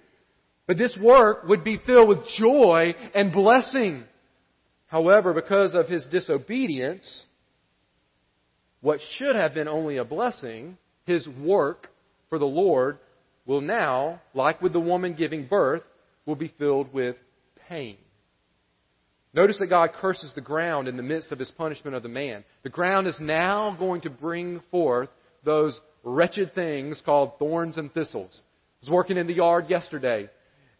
[0.68, 4.04] But this work would be filled with joy and blessing.
[4.86, 7.24] However, because of his disobedience,
[8.80, 11.88] what should have been only a blessing, his work
[12.28, 12.98] for the Lord,
[13.44, 15.82] will now, like with the woman giving birth,
[16.26, 17.16] will be filled with
[17.68, 17.96] pain.
[19.36, 22.42] Notice that God curses the ground in the midst of his punishment of the man.
[22.62, 25.10] The ground is now going to bring forth
[25.44, 28.40] those wretched things called thorns and thistles.
[28.40, 30.30] I was working in the yard yesterday,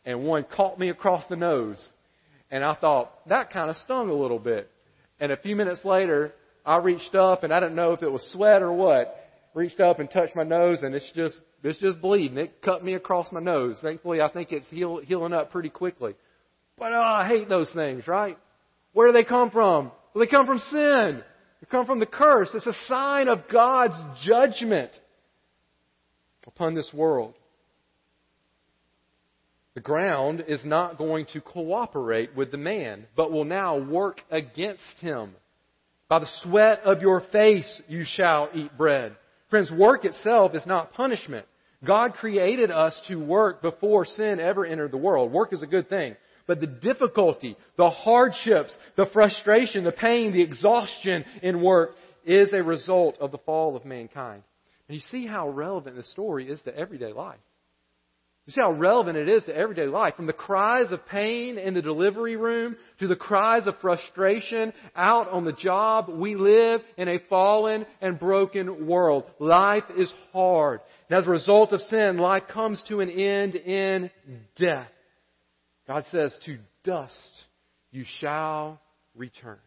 [0.07, 1.87] and one caught me across the nose.
[2.51, 4.71] And I thought, that kind of stung a little bit.
[5.21, 6.33] And a few minutes later,
[6.65, 9.23] I reached up, and I didn't know if it was sweat or what.
[9.53, 12.39] Reached up and touched my nose, and it's just it's just bleeding.
[12.39, 13.79] It cut me across my nose.
[13.83, 16.15] Thankfully, I think it's heal, healing up pretty quickly.
[16.79, 18.37] But oh, I hate those things, right?
[18.97, 19.93] Where do they come from?
[20.15, 21.23] Well, they come from sin.
[21.61, 22.49] They come from the curse.
[22.55, 24.91] It's a sign of God's judgment
[26.47, 27.35] upon this world.
[29.75, 34.81] The ground is not going to cooperate with the man, but will now work against
[35.01, 35.35] him.
[36.09, 39.15] By the sweat of your face you shall eat bread.
[39.51, 41.45] Friends, work itself is not punishment.
[41.85, 45.33] God created us to work before sin ever entered the world.
[45.33, 46.17] Work is a good thing.
[46.47, 51.91] But the difficulty, the hardships, the frustration, the pain, the exhaustion in work
[52.25, 54.43] is a result of the fall of mankind.
[54.89, 57.41] And you see how relevant this story is to everyday life.
[58.47, 60.15] You see how relevant it is to everyday life.
[60.15, 65.29] From the cries of pain in the delivery room to the cries of frustration out
[65.31, 69.25] on the job, we live in a fallen and broken world.
[69.41, 70.79] Life is hard.
[71.11, 74.11] And as a result of sin, life comes to an end in
[74.57, 74.87] death.
[75.87, 77.45] God says, To dust
[77.91, 78.81] you shall
[79.15, 79.59] return.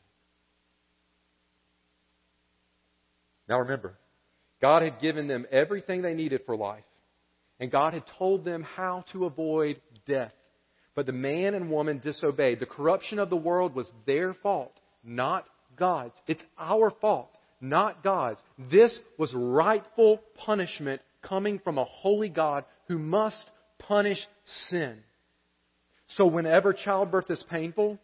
[3.47, 3.95] Now remember,
[4.61, 6.83] God had given them everything they needed for life,
[7.59, 10.33] and God had told them how to avoid death.
[10.95, 12.59] But the man and woman disobeyed.
[12.59, 15.45] The corruption of the world was their fault, not
[15.77, 16.15] God's.
[16.27, 17.29] It's our fault,
[17.61, 18.39] not God's.
[18.71, 24.19] This was rightful punishment coming from a holy God who must punish
[24.69, 24.99] sin.
[26.15, 27.99] So whenever childbirth is painful,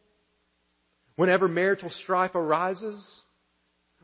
[1.15, 3.22] whenever marital strife arises,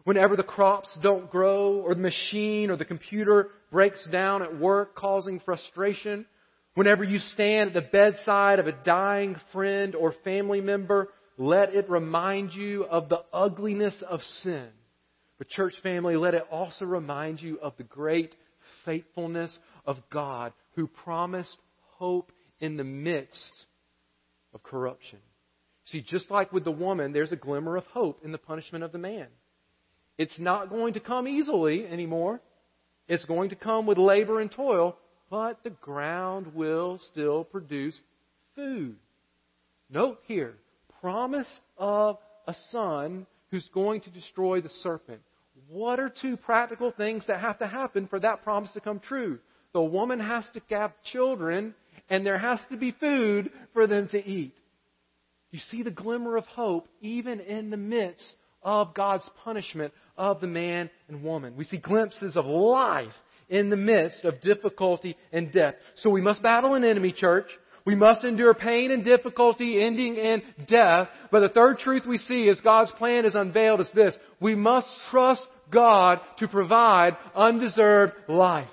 [0.04, 4.96] whenever the crops don't grow, or the machine or the computer breaks down at work,
[4.96, 6.26] causing frustration,
[6.74, 11.90] whenever you stand at the bedside of a dying friend or family member, let it
[11.90, 14.70] remind you of the ugliness of sin.
[15.38, 18.36] But, church family, let it also remind you of the great
[18.86, 21.58] faithfulness of God who promised
[21.98, 23.66] hope in the midst
[24.54, 25.20] of corruption.
[25.86, 28.92] See, just like with the woman, there's a glimmer of hope in the punishment of
[28.92, 29.28] the man.
[30.18, 32.42] It's not going to come easily anymore.
[33.08, 34.96] It's going to come with labor and toil,
[35.30, 38.00] but the ground will still produce
[38.56, 38.96] food.
[39.90, 40.54] Note here,
[41.02, 45.22] promise of a son who's going to destroy the serpent.
[45.68, 49.40] What are two practical things that have to happen for that promise to come true?
[49.74, 51.74] The woman has to have children,
[52.10, 54.54] and there has to be food for them to eat.
[55.52, 60.48] You see the glimmer of hope even in the midst of God's punishment of the
[60.48, 61.56] man and woman.
[61.58, 63.14] We see glimpses of life
[63.50, 65.76] in the midst of difficulty and death.
[65.96, 67.48] So we must battle an enemy, church.
[67.86, 71.10] We must endure pain and difficulty ending in death.
[71.32, 74.16] But the third truth we see as God's plan is unveiled is this.
[74.40, 78.70] We must trust God to provide undeserved life.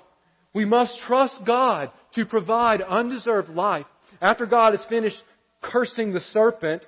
[0.59, 3.85] We must trust God to provide undeserved life.
[4.21, 5.15] After God has finished
[5.61, 6.85] cursing the serpent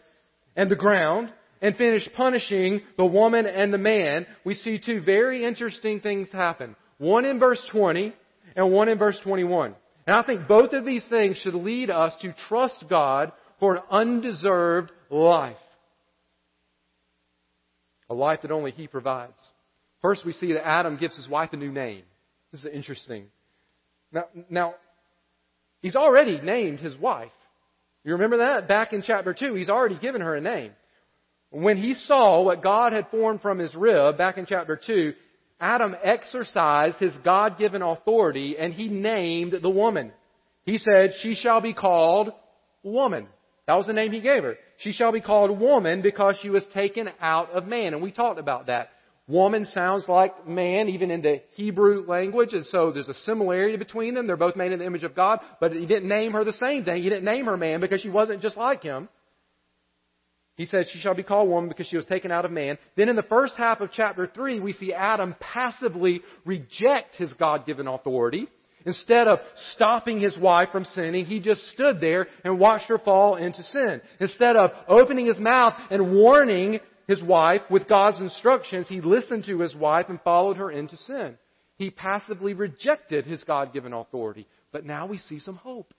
[0.58, 1.32] and the ground
[1.62, 6.76] and finished punishing the woman and the man, we see two very interesting things happen.
[6.98, 8.14] One in verse 20
[8.58, 9.74] and one in verse 21.
[10.06, 13.32] And I think both of these things should lead us to trust God
[13.62, 15.56] for an undeserved life.
[18.10, 19.40] A life that only He provides.
[20.02, 22.04] First, we see that Adam gives his wife a new name.
[22.52, 23.28] This is interesting.
[24.12, 24.76] Now, now
[25.82, 27.32] he's already named his wife.
[28.04, 28.68] You remember that?
[28.68, 30.72] Back in chapter 2, he's already given her a name.
[31.52, 35.14] When he saw what God had formed from his rib, back in chapter 2,
[35.60, 40.12] Adam exercised his God-given authority and he named the woman.
[40.64, 42.32] He said, she shall be called
[42.84, 43.28] woman.
[43.68, 44.56] That was the name he gave her.
[44.78, 47.94] She shall be called woman because she was taken out of man.
[47.94, 48.90] And we talked about that.
[49.32, 54.14] Woman sounds like man, even in the Hebrew language, and so there's a similarity between
[54.14, 54.28] them.
[54.28, 56.84] They're both made in the image of God, but he didn't name her the same
[56.84, 57.02] thing.
[57.02, 59.08] He didn't name her man because she wasn't just like him.
[60.58, 62.78] He said, She shall be called woman because she was taken out of man.
[62.98, 67.66] Then in the first half of chapter 3, we see Adam passively reject his God
[67.66, 68.50] given authority.
[68.86, 69.40] Instead of
[69.74, 74.02] stopping his wife from sinning, he just stood there and watched her fall into sin.
[74.20, 79.60] Instead of opening his mouth and warning his wife with God's instructions, he listened to
[79.60, 81.38] his wife and followed her into sin.
[81.78, 84.48] He passively rejected his God given authority.
[84.72, 85.94] But now we see some hope.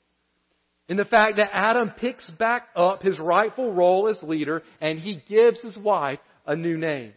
[0.89, 5.23] In the fact that Adam picks back up his rightful role as leader and he
[5.29, 7.13] gives his wife a new name.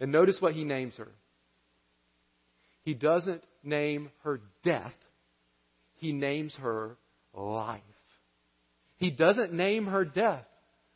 [0.00, 1.08] And notice what he names her.
[2.82, 4.94] He doesn't name her death,
[5.96, 6.96] he names her
[7.34, 7.82] life.
[8.96, 10.44] He doesn't name her death,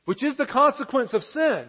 [0.04, 1.66] which is the consequence of sin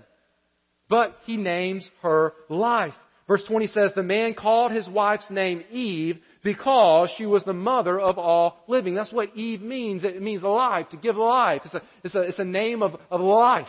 [0.90, 2.94] but he names her life.
[3.28, 8.00] Verse 20 says, The man called his wife's name Eve because she was the mother
[8.00, 8.96] of all living.
[8.96, 10.04] That's what Eve means.
[10.04, 11.62] It means life, to give life.
[11.66, 13.68] It's a, it's a, it's a name of, of life,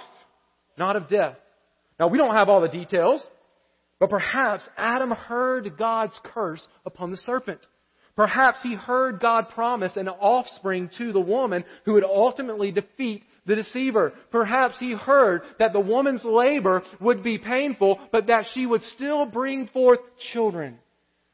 [0.77, 1.37] not of death.
[2.01, 3.23] Now, we don't have all the details,
[4.01, 7.61] but perhaps Adam heard God's curse upon the serpent.
[8.17, 13.57] Perhaps he heard God promise an offspring to the woman who would ultimately defeat the
[13.57, 14.13] deceiver.
[14.31, 19.27] Perhaps he heard that the woman's labor would be painful, but that she would still
[19.27, 20.01] bring forth
[20.33, 20.79] children.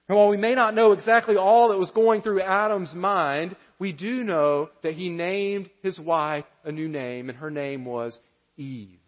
[0.08, 3.92] And while we may not know exactly all that was going through Adam's mind, we
[3.92, 8.18] do know that he named his wife a new name, and her name was
[8.56, 8.98] Eve.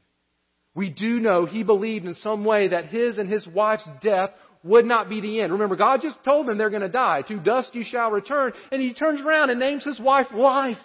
[0.74, 4.30] We do know he believed in some way that his and his wife's death
[4.64, 5.52] would not be the end.
[5.52, 7.22] Remember, God just told them they're going to die.
[7.22, 8.52] To dust you shall return.
[8.70, 10.78] And he turns around and names his wife life.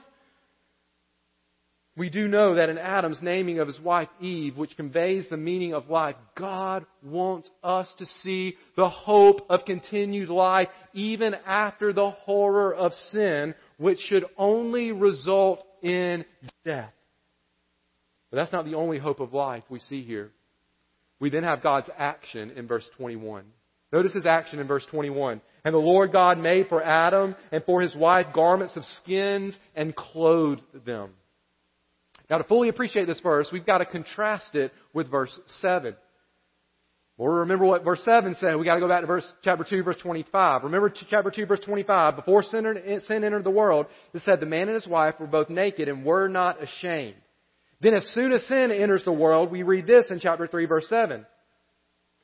[1.98, 5.74] We do know that in Adam's naming of his wife Eve, which conveys the meaning
[5.74, 12.12] of life, God wants us to see the hope of continued life even after the
[12.12, 16.24] horror of sin, which should only result in
[16.64, 16.94] death.
[18.30, 20.30] But that's not the only hope of life we see here.
[21.20, 23.44] We then have God's action in verse 21.
[23.92, 25.42] Notice his action in verse 21.
[25.66, 29.96] And the Lord God made for Adam and for his wife garments of skins and
[29.96, 31.14] clothed them.
[32.30, 35.96] Now, to fully appreciate this verse, we've got to contrast it with verse 7.
[37.18, 38.56] Or remember what verse 7 said.
[38.56, 40.63] We've got to go back to verse, chapter 2, verse 25.
[40.63, 42.15] Remember chapter 2, verse 25.
[42.15, 45.88] Before sin entered the world, it said the man and his wife were both naked
[45.88, 47.15] and were not ashamed.
[47.82, 50.88] Then as soon as sin enters the world, we read this in chapter 3, verse
[50.90, 51.25] 7.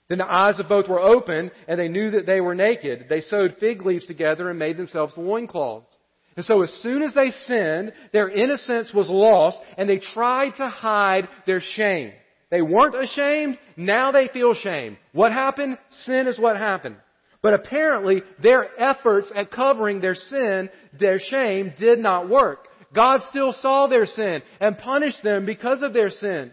[0.09, 3.05] Then the eyes of both were opened, and they knew that they were naked.
[3.09, 5.95] They sewed fig leaves together and made themselves loincloths.
[6.35, 10.67] And so as soon as they sinned, their innocence was lost, and they tried to
[10.67, 12.11] hide their shame.
[12.49, 14.97] They weren't ashamed, now they feel shame.
[15.11, 15.77] What happened?
[16.05, 16.97] Sin is what happened.
[17.41, 20.69] But apparently, their efforts at covering their sin,
[20.99, 22.67] their shame, did not work.
[22.93, 26.51] God still saw their sin and punished them because of their sin.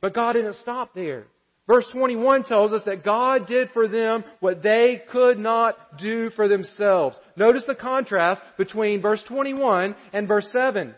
[0.00, 1.26] But God didn't stop there.
[1.66, 6.46] Verse 21 tells us that God did for them what they could not do for
[6.46, 7.18] themselves.
[7.36, 10.94] Notice the contrast between verse 21 and verse 7.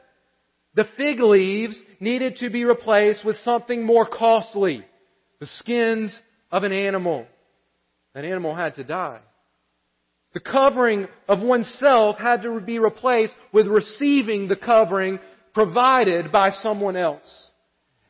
[0.75, 4.85] The fig leaves needed to be replaced with something more costly.
[5.39, 6.19] The skins
[6.51, 7.27] of an animal.
[8.14, 9.21] An animal had to die.
[10.35, 15.21] The covering of oneself had to be replaced with receiving the covering
[15.55, 17.45] provided by someone else.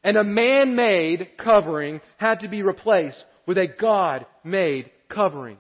[0.07, 5.57] And a man-made covering had to be replaced with a God-made covering.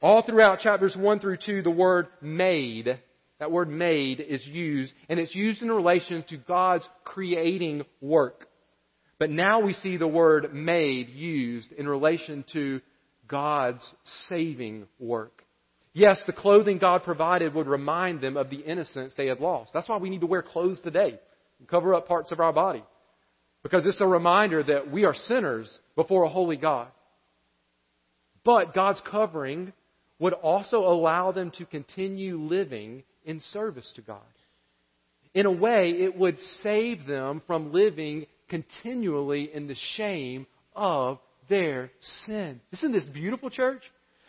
[0.00, 3.00] All throughout chapters 1 through 2, the word made,
[3.40, 8.46] that word made is used, and it's used in relation to God's creating work.
[9.18, 12.80] But now we see the word made used in relation to
[13.26, 13.82] God's
[14.28, 15.42] saving work.
[15.92, 19.72] Yes, the clothing God provided would remind them of the innocence they had lost.
[19.74, 21.18] That's why we need to wear clothes today
[21.58, 22.84] and cover up parts of our body.
[23.62, 26.88] Because it's a reminder that we are sinners before a holy God.
[28.44, 29.72] But God's covering
[30.18, 34.20] would also allow them to continue living in service to God.
[35.34, 41.90] In a way, it would save them from living continually in the shame of their
[42.24, 42.60] sin.
[42.72, 43.82] Isn't this beautiful, church?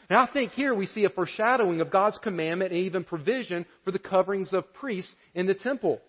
[0.10, 3.92] And I think here we see a foreshadowing of God's commandment and even provision for
[3.92, 6.02] the coverings of priests in the temple.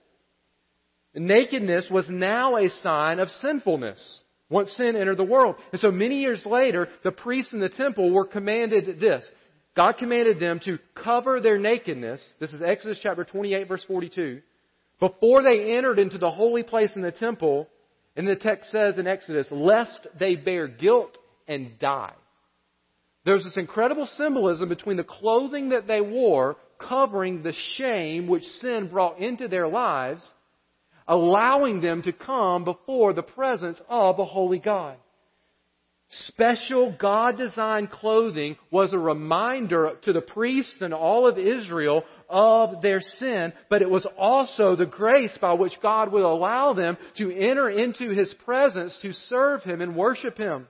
[1.19, 5.57] Nakedness was now a sign of sinfulness once sin entered the world.
[5.73, 9.29] And so many years later, the priests in the temple were commanded this.
[9.77, 12.21] God commanded them to cover their nakedness.
[12.41, 14.41] This is Exodus chapter 28 verse 42.
[15.01, 17.69] Before they entered into the holy place in the temple,
[18.17, 21.17] and the text says in Exodus, lest they bear guilt
[21.47, 22.15] and die.
[23.25, 28.89] There's this incredible symbolism between the clothing that they wore covering the shame which sin
[28.89, 30.29] brought into their lives
[31.09, 34.97] allowing them to come before the presence of a holy God.
[36.11, 42.81] Special God designed clothing was a reminder to the priests and all of Israel of
[42.81, 47.31] their sin, but it was also the grace by which God would allow them to
[47.31, 50.67] enter into His presence to serve Him and worship Him.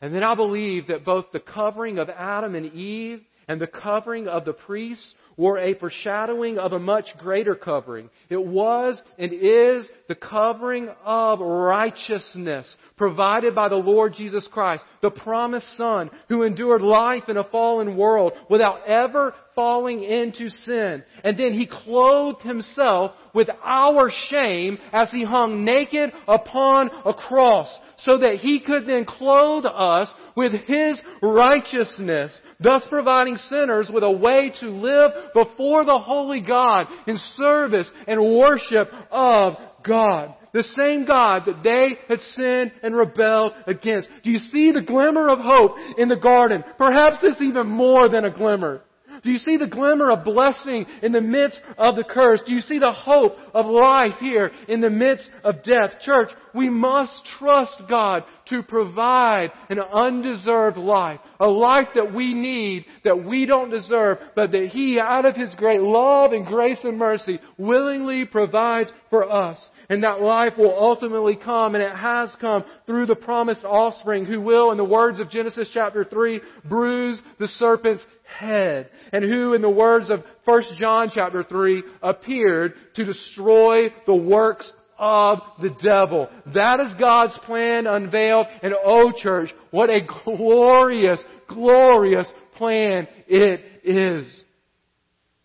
[0.00, 4.26] And then I believe that both the covering of Adam and Eve and the covering
[4.26, 8.10] of the priests were a foreshadowing of a much greater covering.
[8.28, 15.10] It was and is the covering of righteousness provided by the Lord Jesus Christ, the
[15.10, 21.02] promised Son who endured life in a fallen world without ever falling into sin.
[21.24, 27.68] And then he clothed himself with our shame as he hung naked upon a cross
[27.98, 34.10] so that he could then clothe us with his righteousness, thus providing sinners with a
[34.10, 40.34] way to live before the holy God in service and worship of God.
[40.52, 44.08] The same God that they had sinned and rebelled against.
[44.22, 46.62] Do you see the glimmer of hope in the garden?
[46.76, 48.82] Perhaps it's even more than a glimmer.
[49.22, 52.40] Do you see the glimmer of blessing in the midst of the curse?
[52.44, 56.00] Do you see the hope of life here in the midst of death?
[56.00, 61.20] Church, we must trust God to provide an undeserved life.
[61.38, 65.54] A life that we need, that we don't deserve, but that He, out of His
[65.54, 69.68] great love and grace and mercy, willingly provides for us.
[69.88, 74.40] And that life will ultimately come, and it has come through the promised offspring who
[74.40, 78.02] will, in the words of Genesis chapter 3, bruise the serpent's
[78.38, 84.14] head, and who, in the words of 1 John chapter 3, appeared to destroy the
[84.14, 86.28] works of the devil.
[86.54, 94.44] That is God's plan unveiled, and oh church, what a glorious, glorious plan it is.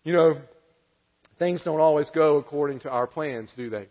[0.04, 0.34] You know,
[1.38, 3.86] things don't always go according to our plans, do they?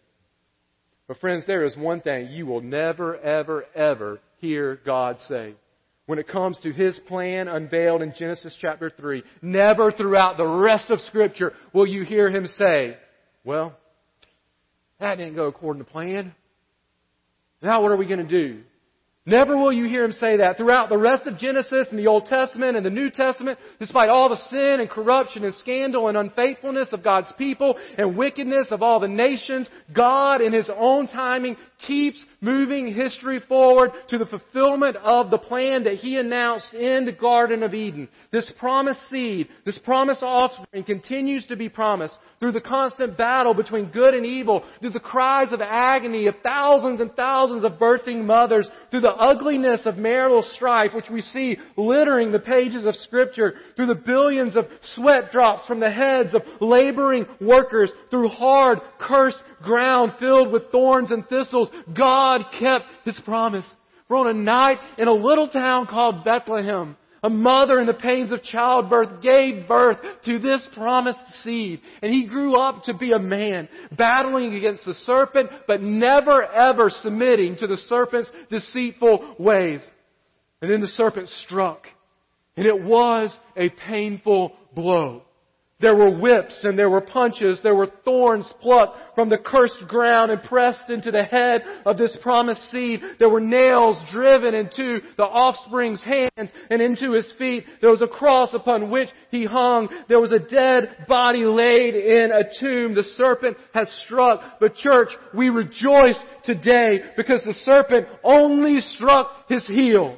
[1.07, 5.55] But friends, there is one thing you will never, ever, ever hear God say
[6.07, 9.23] when it comes to His plan unveiled in Genesis chapter 3.
[9.41, 12.97] Never throughout the rest of Scripture will you hear Him say,
[13.43, 13.77] well,
[14.99, 16.33] that didn't go according to plan.
[17.61, 18.63] Now what are we going to do?
[19.27, 20.55] Never will you hear him say that.
[20.55, 24.29] Throughout the rest of Genesis and the Old Testament and the New Testament, despite all
[24.29, 29.01] the sin and corruption and scandal and unfaithfulness of God's people and wickedness of all
[29.01, 35.29] the nations, God in His own timing keeps moving history forward to the fulfillment of
[35.29, 38.07] the plan that He announced in the Garden of Eden.
[38.31, 43.91] This promised seed, this promised offspring continues to be promised through the constant battle between
[43.91, 48.69] good and evil, through the cries of agony of thousands and thousands of birthing mothers,
[48.89, 53.87] through the ugliness of marital strife, which we see littering the pages of Scripture, through
[53.87, 60.13] the billions of sweat drops from the heads of laboring workers, through hard, cursed ground
[60.19, 63.65] filled with thorns and thistles, God kept His promise.
[64.07, 68.31] For on a night in a little town called Bethlehem, a mother in the pains
[68.31, 71.81] of childbirth gave birth to this promised seed.
[72.01, 76.89] And he grew up to be a man, battling against the serpent, but never ever
[76.89, 79.85] submitting to the serpent's deceitful ways.
[80.61, 81.87] And then the serpent struck.
[82.55, 85.23] And it was a painful blow.
[85.79, 87.59] There were whips and there were punches.
[87.61, 92.17] There were thorns plucked from the cursed ground and pressed into the head of this
[92.19, 93.01] promised seed.
[93.19, 97.65] There were nails driven into the offspring's hands and into his feet.
[97.79, 99.87] There was a cross upon which he hung.
[100.09, 102.95] There was a dead body laid in a tomb.
[102.95, 104.59] The serpent has struck.
[104.59, 110.17] But church, we rejoice today because the serpent only struck his heel.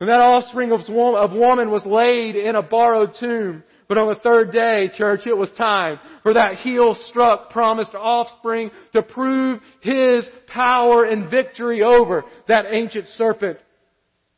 [0.00, 3.62] And that offspring of woman was laid in a borrowed tomb.
[3.92, 8.70] But on the third day, church, it was time for that heel struck promised offspring
[8.94, 13.58] to prove his power and victory over that ancient serpent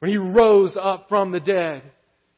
[0.00, 1.84] when he rose up from the dead.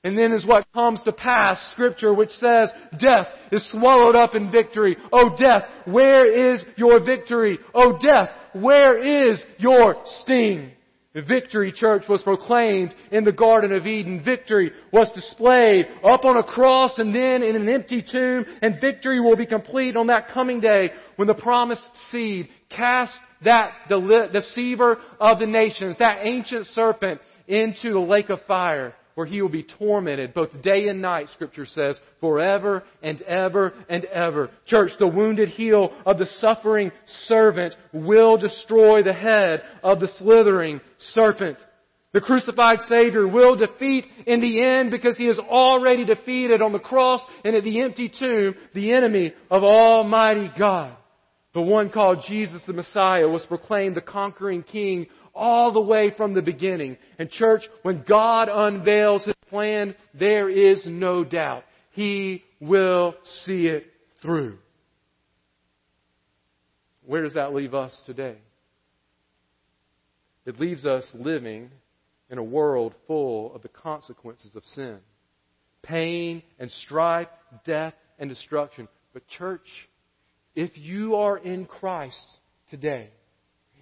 [0.04, 2.68] And then is what comes to pass, scripture which says,
[3.00, 4.98] death is swallowed up in victory.
[5.10, 7.58] Oh death, where is your victory?
[7.74, 10.72] Oh death, where is your sting?
[11.22, 14.22] Victory, church, was proclaimed in the Garden of Eden.
[14.22, 18.44] Victory was displayed up on a cross and then in an empty tomb.
[18.60, 23.12] And victory will be complete on that coming day when the promised seed cast
[23.44, 23.70] that
[24.32, 29.48] deceiver of the nations, that ancient serpent, into the lake of fire where he will
[29.48, 34.50] be tormented both day and night, scripture says, forever and ever and ever.
[34.66, 36.92] Church, the wounded heel of the suffering
[37.24, 40.82] servant will destroy the head of the slithering
[41.14, 41.56] serpent.
[42.12, 46.78] The crucified Savior will defeat in the end because He has already defeated on the
[46.78, 50.94] cross and at the empty tomb the enemy of Almighty God.
[51.54, 55.06] The one called Jesus the Messiah was proclaimed the conquering King
[55.36, 56.96] all the way from the beginning.
[57.18, 61.64] And church, when God unveils His plan, there is no doubt.
[61.92, 63.14] He will
[63.44, 63.86] see it
[64.22, 64.58] through.
[67.04, 68.36] Where does that leave us today?
[70.44, 71.70] It leaves us living
[72.30, 74.98] in a world full of the consequences of sin.
[75.82, 77.28] Pain and strife,
[77.64, 78.88] death and destruction.
[79.12, 79.66] But church,
[80.54, 82.26] if you are in Christ
[82.70, 83.10] today,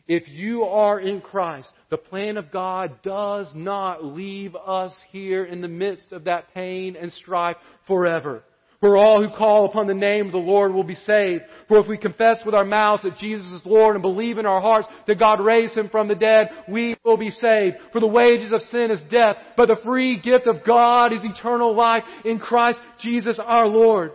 [0.06, 5.62] if you are in Christ, the plan of God does not leave us here in
[5.62, 8.42] the midst of that pain and strife forever.
[8.80, 11.44] For all who call upon the name of the Lord will be saved.
[11.68, 14.60] For if we confess with our mouths that Jesus is Lord and believe in our
[14.60, 17.76] hearts that God raised Him from the dead, we will be saved.
[17.92, 21.74] For the wages of sin is death, but the free gift of God is eternal
[21.74, 24.12] life in Christ Jesus our Lord.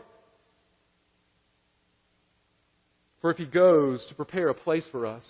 [3.22, 5.26] For if He goes to prepare a place for us,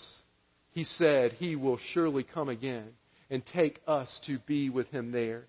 [0.72, 2.90] he said he will surely come again
[3.30, 5.46] and take us to be with him there.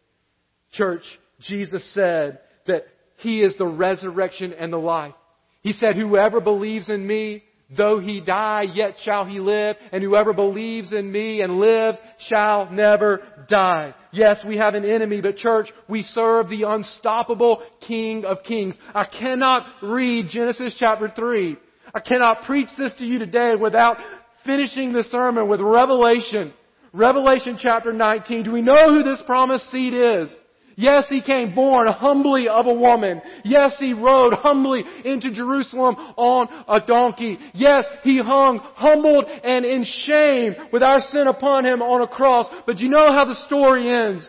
[0.72, 1.04] Church,
[1.40, 2.84] Jesus said that
[3.18, 5.14] he is the resurrection and the life.
[5.62, 7.44] He said, whoever believes in me,
[7.76, 11.98] though he die, yet shall he live, and whoever believes in me and lives
[12.28, 13.94] shall never die.
[14.12, 18.74] Yes, we have an enemy, but church, we serve the unstoppable King of Kings.
[18.94, 21.56] I cannot read Genesis chapter 3.
[21.94, 23.98] I cannot preach this to you today without
[24.44, 26.52] finishing the sermon with Revelation.
[26.92, 28.44] Revelation chapter 19.
[28.44, 30.30] Do we know who this promised seed is?
[30.76, 33.20] Yes, he came born humbly of a woman.
[33.44, 37.38] Yes, he rode humbly into Jerusalem on a donkey.
[37.52, 42.46] Yes, he hung humbled and in shame with our sin upon him on a cross.
[42.66, 44.28] But you know how the story ends?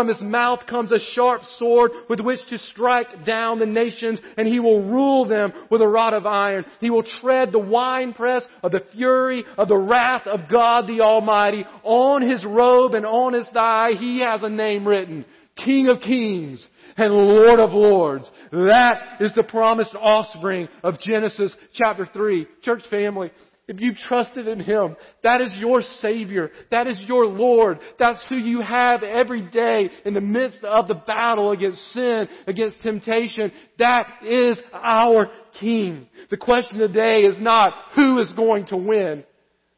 [0.01, 4.47] from his mouth comes a sharp sword with which to strike down the nations, and
[4.47, 6.65] he will rule them with a rod of iron.
[6.79, 11.65] He will tread the winepress of the fury of the wrath of God the Almighty.
[11.83, 15.23] On his robe and on his thigh he has a name written.
[15.55, 18.27] King of Kings and Lord of Lords.
[18.51, 22.47] That is the promised offspring of Genesis chapter 3.
[22.63, 23.29] Church family,
[23.71, 26.51] if you trusted in Him, that is your Savior.
[26.71, 27.79] That is your Lord.
[27.97, 32.81] That's who you have every day in the midst of the battle against sin, against
[32.81, 33.49] temptation.
[33.79, 36.07] That is our King.
[36.29, 39.23] The question today is not who is going to win.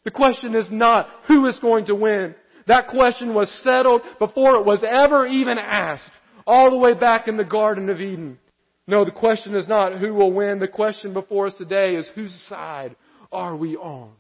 [0.06, 2.34] The question is not who is going to win.
[2.66, 6.10] That question was settled before it was ever even asked,
[6.48, 8.40] all the way back in the Garden of Eden.
[8.88, 10.58] No, the question is not who will win.
[10.58, 12.96] The question before us today is whose side
[13.34, 14.12] are we on?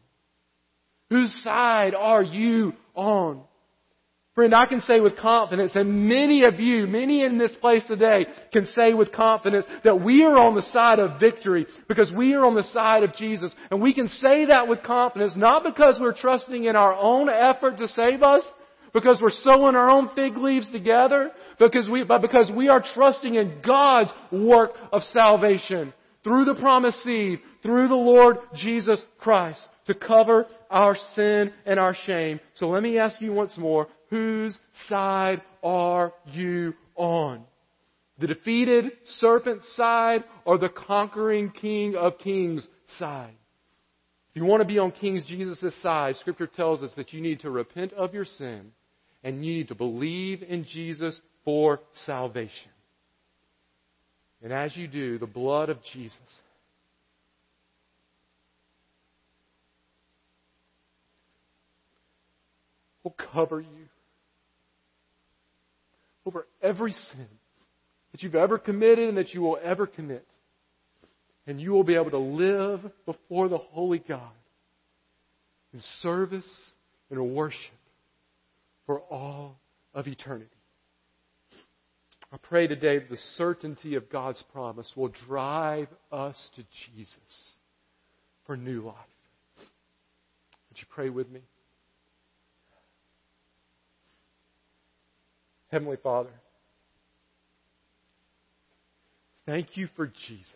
[1.09, 3.43] Whose side are you on?
[4.35, 8.25] Friend, I can say with confidence, and many of you, many in this place today,
[8.51, 12.43] can say with confidence that we are on the side of victory because we are
[12.43, 13.51] on the side of Jesus.
[13.69, 17.77] And we can say that with confidence, not because we're trusting in our own effort
[17.77, 18.43] to save us,
[18.91, 23.35] because we're sewing our own fig leaves together, because we, but because we are trusting
[23.35, 25.93] in God's work of salvation
[26.23, 31.95] through the promised seed, through the Lord Jesus Christ to cover our sin and our
[32.05, 32.39] shame.
[32.55, 34.57] So let me ask you once more, whose
[34.87, 37.43] side are you on?
[38.19, 42.67] The defeated serpent's side or the conquering King of Kings
[42.97, 43.35] side?
[44.29, 47.41] If you want to be on King Jesus' side, Scripture tells us that you need
[47.41, 48.71] to repent of your sin
[49.23, 52.72] and you need to believe in Jesus for salvation.
[54.43, 56.19] And as you do, the blood of Jesus
[63.03, 63.87] will cover you
[66.25, 67.27] over every sin
[68.11, 70.27] that you've ever committed and that you will ever commit.
[71.47, 74.31] And you will be able to live before the Holy God
[75.73, 76.47] in service
[77.09, 77.59] and worship
[78.85, 79.57] for all
[79.93, 80.49] of eternity.
[82.33, 87.51] I pray today the certainty of God's promise will drive us to Jesus
[88.47, 88.95] for new life.
[89.57, 91.41] Would you pray with me?
[95.71, 96.31] Heavenly Father,
[99.45, 100.55] thank you for Jesus.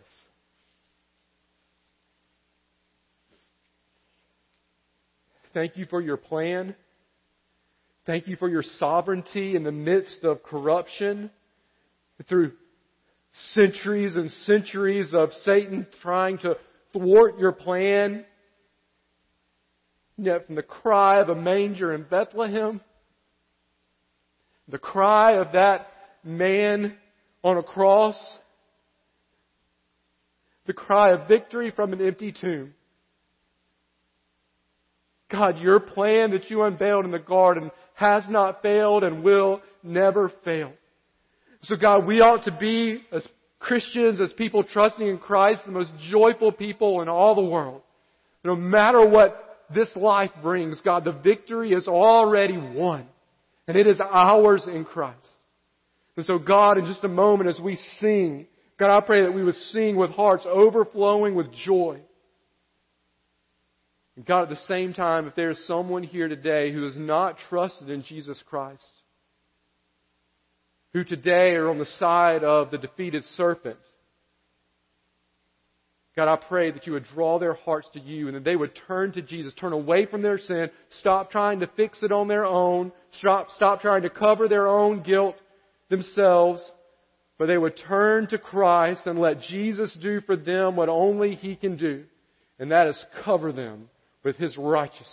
[5.54, 6.74] Thank you for your plan.
[8.04, 11.30] Thank you for your sovereignty in the midst of corruption
[12.26, 12.52] through
[13.52, 16.56] centuries and centuries of Satan trying to
[16.92, 18.24] thwart your plan.
[20.16, 22.80] Yet from the cry of a manger in Bethlehem,
[24.66, 25.86] the cry of that
[26.24, 26.96] man
[27.44, 28.16] on a cross,
[30.66, 32.74] the cry of victory from an empty tomb.
[35.30, 40.32] God, your plan that you unveiled in the garden has not failed and will never
[40.44, 40.72] fail.
[41.62, 43.26] So God, we ought to be, as
[43.58, 47.82] Christians, as people trusting in Christ, the most joyful people in all the world.
[48.44, 53.06] No matter what this life brings, God, the victory is already won.
[53.66, 55.28] And it is ours in Christ.
[56.16, 58.46] And so God, in just a moment as we sing,
[58.78, 62.00] God, I pray that we would sing with hearts overflowing with joy.
[64.16, 67.36] And God, at the same time, if there is someone here today who has not
[67.48, 68.90] trusted in Jesus Christ,
[70.92, 73.78] who today are on the side of the defeated serpent.
[76.16, 78.76] God, I pray that you would draw their hearts to you and that they would
[78.88, 80.68] turn to Jesus, turn away from their sin,
[80.98, 85.02] stop trying to fix it on their own, stop, stop trying to cover their own
[85.04, 85.36] guilt
[85.90, 86.60] themselves,
[87.38, 91.54] but they would turn to Christ and let Jesus do for them what only He
[91.54, 92.04] can do,
[92.58, 93.88] and that is cover them
[94.24, 95.04] with His righteousness.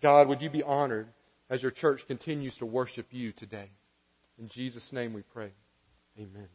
[0.00, 1.08] God, would you be honored
[1.48, 3.70] as your church continues to worship you today.
[4.38, 5.52] In Jesus' name we pray.
[6.18, 6.48] Amen.